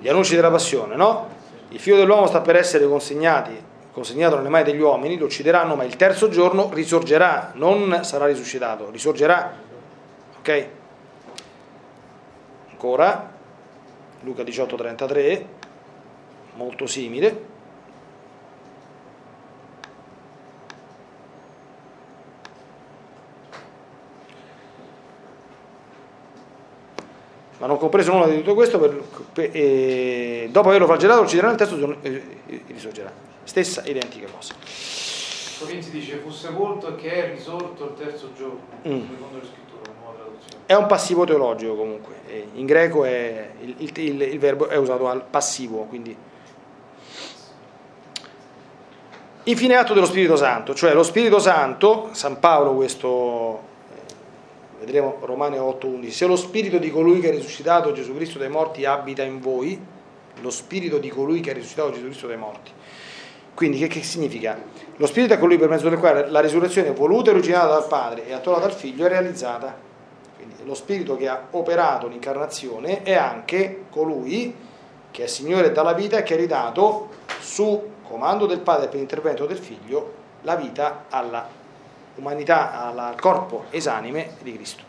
[0.00, 1.28] Gli annunci della passione, no?
[1.68, 3.52] Il figlio dell'uomo sta per essere consegnato
[4.36, 9.54] nelle mani degli uomini, lo uccideranno, ma il terzo giorno risorgerà, non sarà risuscitato, risorgerà.
[10.40, 10.68] Ok?
[12.70, 13.30] Ancora,
[14.22, 15.66] Luca 18, 33
[16.58, 17.56] molto simile.
[27.58, 29.02] ma non compreso nulla di tutto questo, per,
[29.32, 33.10] per, eh, dopo averlo flagellato ucciderà nel terzo giorno e eh, risorgerà.
[33.42, 34.54] Stessa identica cosa.
[35.58, 39.00] Corinzi dice fu sepolto e che è risorto il terzo giorno, Mm.
[39.10, 40.62] secondo scritture, nuova traduzione.
[40.66, 44.76] È un passivo teologico comunque, eh, in greco è, il, il- il- il verbo è
[44.76, 46.16] usato al passivo, quindi
[49.48, 53.60] Infine atto dello Spirito Santo, cioè lo Spirito Santo, San Paolo questo,
[53.94, 58.50] eh, vedremo Romane 8:11, se lo Spirito di colui che ha risuscitato Gesù Cristo dai
[58.50, 59.80] morti abita in voi,
[60.42, 62.70] lo Spirito di colui che ha risuscitato Gesù Cristo dai morti.
[63.54, 64.60] Quindi che, che significa?
[64.96, 68.28] Lo Spirito è colui per mezzo del quale la risurrezione voluta e originata dal Padre
[68.28, 69.74] e attuata dal Figlio è realizzata.
[70.36, 74.54] Quindi lo Spirito che ha operato l'incarnazione è anche colui
[75.10, 77.08] che è Signore dalla vita e che ha ridato
[77.40, 81.48] su comando del Padre per intervento del Figlio la vita alla
[82.16, 84.82] umanità, al corpo esanime di Cristo.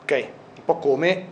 [0.00, 0.28] Ok?
[0.56, 1.28] Un po' come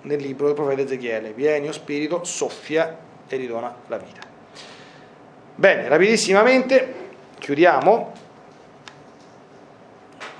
[0.00, 4.22] nel libro del profeta Ezechiele, vieni o Spirito, soffia e ridona la vita.
[5.54, 8.12] Bene, rapidissimamente chiudiamo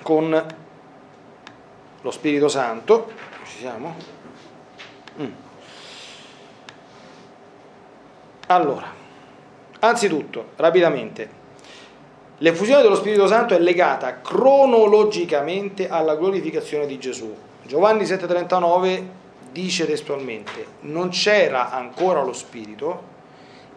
[0.03, 0.47] con
[2.01, 3.12] lo Spirito Santo.
[3.45, 3.95] Ci siamo?
[5.20, 5.32] Mm.
[8.49, 9.03] Allora,
[9.87, 11.28] anzitutto, rapidamente,
[12.39, 17.35] l'effusione dello Spirito Santo è legata cronologicamente alla glorificazione di Gesù.
[17.62, 23.12] Giovanni 7:39 dice testualmente, non c'era ancora lo Spirito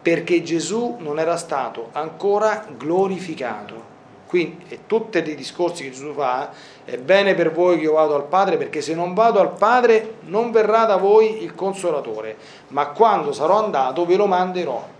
[0.02, 3.96] perché Gesù non era stato ancora glorificato.
[4.26, 6.50] Quindi, e tutti i discorsi che Gesù fa,
[6.84, 10.16] è bene per voi che io vado al Padre, perché se non vado al Padre
[10.26, 12.36] non verrà da voi il Consolatore,
[12.68, 14.96] ma quando sarò andato ve lo manderò.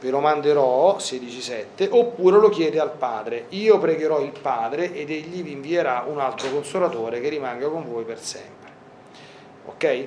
[0.00, 3.46] Ve lo manderò, 16.7, oppure lo chiede al Padre.
[3.50, 8.04] Io pregherò il Padre ed egli vi invierà un altro Consolatore che rimanga con voi
[8.04, 8.70] per sempre.
[9.66, 10.06] Ok?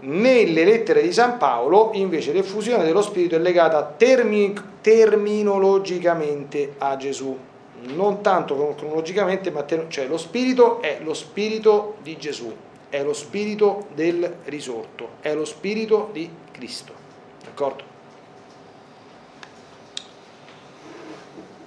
[0.00, 7.36] Nelle lettere di San Paolo, invece, l'effusione dello Spirito è legata termi- terminologicamente a Gesù,
[7.86, 12.54] non tanto cronologicamente, ma ter- cioè lo Spirito è lo Spirito di Gesù,
[12.88, 17.03] è lo Spirito del risorto, è lo Spirito di Cristo.
[17.54, 17.84] D'accordo?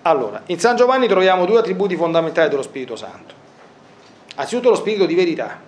[0.02, 3.34] Allora, in San Giovanni troviamo due attributi fondamentali dello Spirito Santo.
[4.36, 5.60] Anzitutto lo Spirito di verità.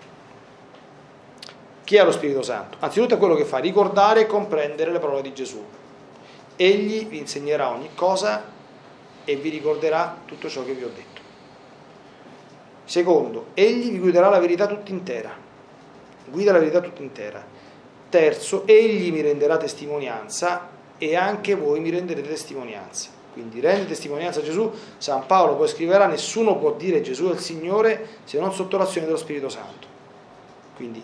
[1.85, 2.77] Chi è lo Spirito Santo?
[2.81, 5.65] Anzitutto è quello che fa ricordare e comprendere le parole di Gesù.
[6.57, 8.43] Egli vi insegnerà ogni cosa
[9.23, 11.21] e vi ricorderà tutto ciò che vi ho detto.
[12.83, 15.31] Secondo, egli vi guiderà la verità tutta intera.
[16.25, 17.57] Guida la verità tutta intera.
[18.09, 23.09] Terzo, egli mi renderà testimonianza e anche voi mi renderete testimonianza.
[23.31, 24.71] Quindi rende testimonianza a Gesù.
[24.97, 29.05] San Paolo poi scriverà, nessuno può dire Gesù è il Signore se non sotto l'azione
[29.05, 29.87] dello Spirito Santo.
[30.75, 31.01] Quindi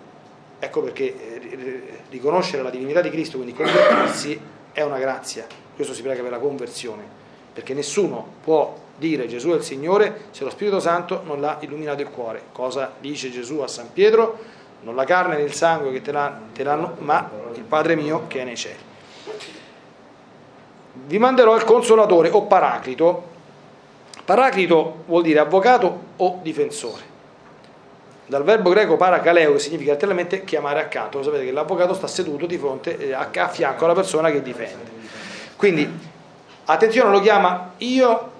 [0.59, 4.39] ecco perché eh, riconoscere la divinità di Cristo, quindi convertirsi,
[4.73, 5.45] è una grazia.
[5.75, 7.03] Questo si prega per la conversione,
[7.53, 12.01] perché nessuno può dire Gesù è il Signore se lo Spirito Santo non l'ha illuminato
[12.01, 12.43] il cuore.
[12.51, 14.54] Cosa dice Gesù a San Pietro?
[14.85, 18.25] Non la carne né il sangue che te, l'ha- te l'hanno, ma il Padre mio
[18.27, 18.77] che è nei cieli.
[21.07, 23.33] Vi manderò il consolatore o paraclito.
[24.23, 27.01] Paraclito vuol dire avvocato o difensore.
[28.27, 31.17] Dal verbo greco parakaleo, che significa letteralmente chiamare accanto.
[31.17, 34.43] Lo sapete che l'avvocato sta seduto di fronte, eh, a a fianco alla persona che
[34.43, 34.91] difende.
[35.55, 35.91] Quindi,
[36.65, 38.31] attenzione, lo chiama io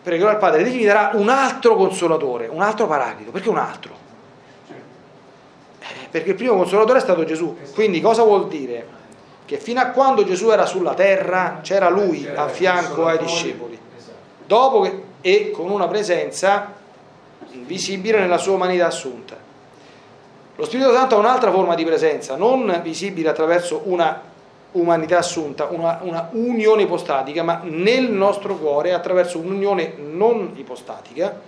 [0.00, 3.32] pregherò al Padre, egli mi darà un altro consolatore, un altro paraclito.
[3.32, 4.04] Perché un altro?
[6.10, 7.56] Perché il primo consolatore è stato Gesù.
[7.74, 8.94] Quindi cosa vuol dire?
[9.44, 13.78] Che fino a quando Gesù era sulla terra c'era lui a fianco ai discepoli.
[14.46, 16.72] Dopo che, e con una presenza
[17.64, 19.36] visibile nella sua umanità assunta.
[20.56, 24.22] Lo Spirito Santo ha un'altra forma di presenza, non visibile attraverso una
[24.72, 31.38] umanità assunta, una, una unione ipostatica, ma nel nostro cuore attraverso un'unione non ipostatica,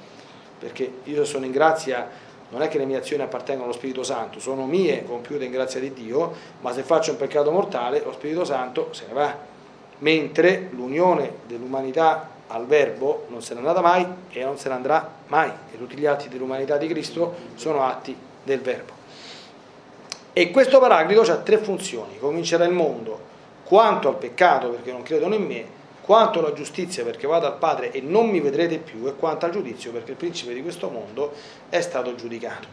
[0.59, 2.09] perché io sono in grazia,
[2.51, 5.81] non è che le mie azioni appartengono allo Spirito Santo, sono mie compiute in grazia
[5.81, 9.37] di Dio, ma se faccio un peccato mortale lo Spirito Santo se ne va,
[9.99, 15.11] mentre l'unione dell'umanità al Verbo non se n'è andata mai e non se ne andrà
[15.27, 18.93] mai, e tutti gli atti dell'umanità di Cristo sono atti del Verbo.
[20.33, 23.27] E questo paraclito ha tre funzioni, comincerà il mondo
[23.65, 25.77] quanto al peccato perché non credono in me,
[26.09, 29.53] quanto alla giustizia perché vado al Padre e non mi vedrete più e quanto al
[29.53, 31.35] giudizio perché il principe di questo mondo
[31.69, 32.67] è stato giudicato.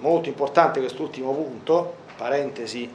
[0.00, 2.86] Molto importante quest'ultimo punto, parentesi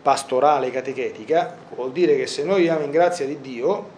[0.00, 3.90] pastorale catechetica, vuol dire che se noi viviamo in grazia di Dio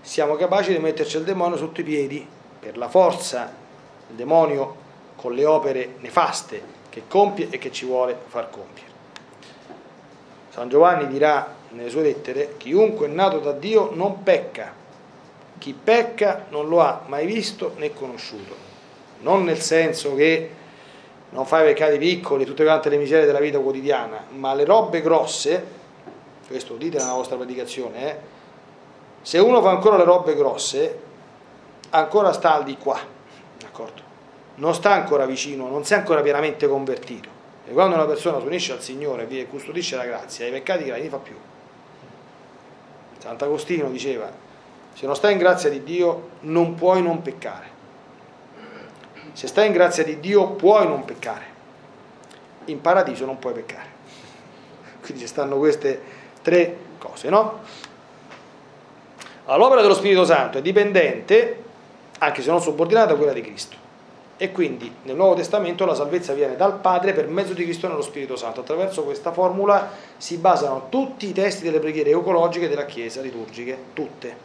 [0.00, 2.26] siamo capaci di metterci il demonio sotto i piedi
[2.60, 3.52] per la forza
[4.06, 4.74] del demonio
[5.16, 8.90] con le opere nefaste che compie e che ci vuole far compiere.
[10.48, 14.72] San Giovanni dirà nelle sue lettere, chiunque è nato da Dio non pecca,
[15.58, 18.54] chi pecca non lo ha mai visto né conosciuto,
[19.20, 20.50] non nel senso che
[21.30, 25.00] non fa i peccati piccoli, tutte quante le miserie della vita quotidiana, ma le robe
[25.00, 25.64] grosse,
[26.46, 28.16] questo dite nella vostra predicazione, eh,
[29.22, 30.98] se uno fa ancora le robe grosse,
[31.90, 32.98] ancora sta al di qua,
[33.58, 34.10] d'accordo?
[34.56, 37.28] Non sta ancora vicino, non si è ancora pienamente convertito.
[37.64, 41.02] E quando una persona si unisce al Signore e custodisce la grazia, i peccati gravi
[41.02, 41.36] li fa più.
[43.22, 44.28] Sant'Agostino diceva,
[44.94, 47.66] se non stai in grazia di Dio non puoi non peccare.
[49.32, 51.44] Se stai in grazia di Dio puoi non peccare.
[52.64, 53.86] In paradiso non puoi peccare.
[55.02, 56.02] Quindi ci stanno queste
[56.42, 57.60] tre cose, no?
[59.44, 61.62] Allora, l'opera dello Spirito Santo è dipendente,
[62.18, 63.76] anche se non subordinata, a quella di Cristo.
[64.42, 68.02] E quindi nel Nuovo Testamento la salvezza viene dal Padre per mezzo di Cristo nello
[68.02, 68.62] Spirito Santo.
[68.62, 74.36] Attraverso questa formula si basano tutti i testi delle preghiere ecologiche della Chiesa liturgiche, tutte.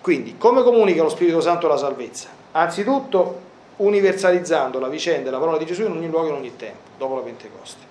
[0.00, 2.28] Quindi, come comunica lo Spirito Santo la salvezza?
[2.52, 3.40] Anzitutto
[3.78, 6.90] universalizzando la vicenda e la parola di Gesù in ogni luogo e in ogni tempo,
[6.96, 7.84] dopo la Pentecoste.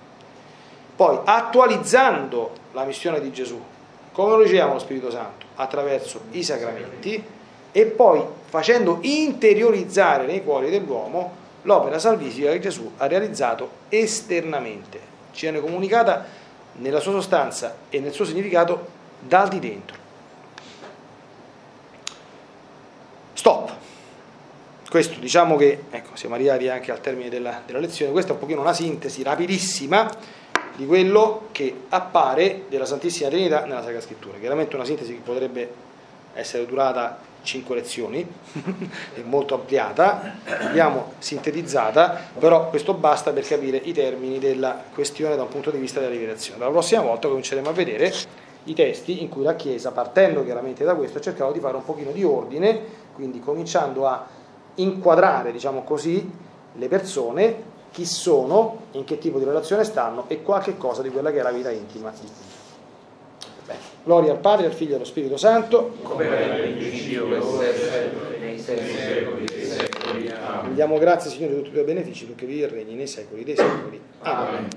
[0.96, 3.62] Poi attualizzando la missione di Gesù.
[4.12, 5.44] Come lo riceviamo lo Spirito Santo?
[5.56, 7.22] Attraverso i sacramenti
[7.72, 15.00] e poi facendo interiorizzare nei cuori dell'uomo l'opera salvifica che Gesù ha realizzato esternamente,
[15.32, 16.24] ci viene comunicata
[16.74, 19.96] nella sua sostanza e nel suo significato dal di dentro.
[23.34, 23.72] Stop.
[24.88, 28.40] Questo diciamo che, ecco, siamo arrivati anche al termine della, della lezione, questa è un
[28.40, 30.10] pochino una sintesi rapidissima
[30.74, 34.38] di quello che appare della Santissima Trinità nella Sacra Scrittura.
[34.38, 35.72] Chiaramente una sintesi che potrebbe
[36.34, 38.26] essere durata cinque lezioni,
[39.14, 45.42] è molto ampliata, abbiamo sintetizzata, però questo basta per capire i termini della questione da
[45.42, 46.64] un punto di vista della rivelazione.
[46.64, 48.12] La prossima volta cominceremo a vedere
[48.64, 51.84] i testi in cui la Chiesa, partendo chiaramente da questo, ha cercato di fare un
[51.84, 52.80] pochino di ordine,
[53.14, 54.26] quindi cominciando a
[54.76, 56.30] inquadrare, diciamo così,
[56.74, 61.30] le persone, chi sono, in che tipo di relazione stanno e qualche cosa di quella
[61.30, 62.49] che è la vita intima di Dio.
[64.02, 65.96] Gloria al Padre, al Figlio e allo Spirito Santo.
[66.02, 70.32] Come era in principio, nei secoli dei secoli.
[70.72, 74.00] Diamo grazie, Signore, di tutti i tuoi benefici, perché vi regni nei secoli dei secoli.
[74.20, 74.68] Amen.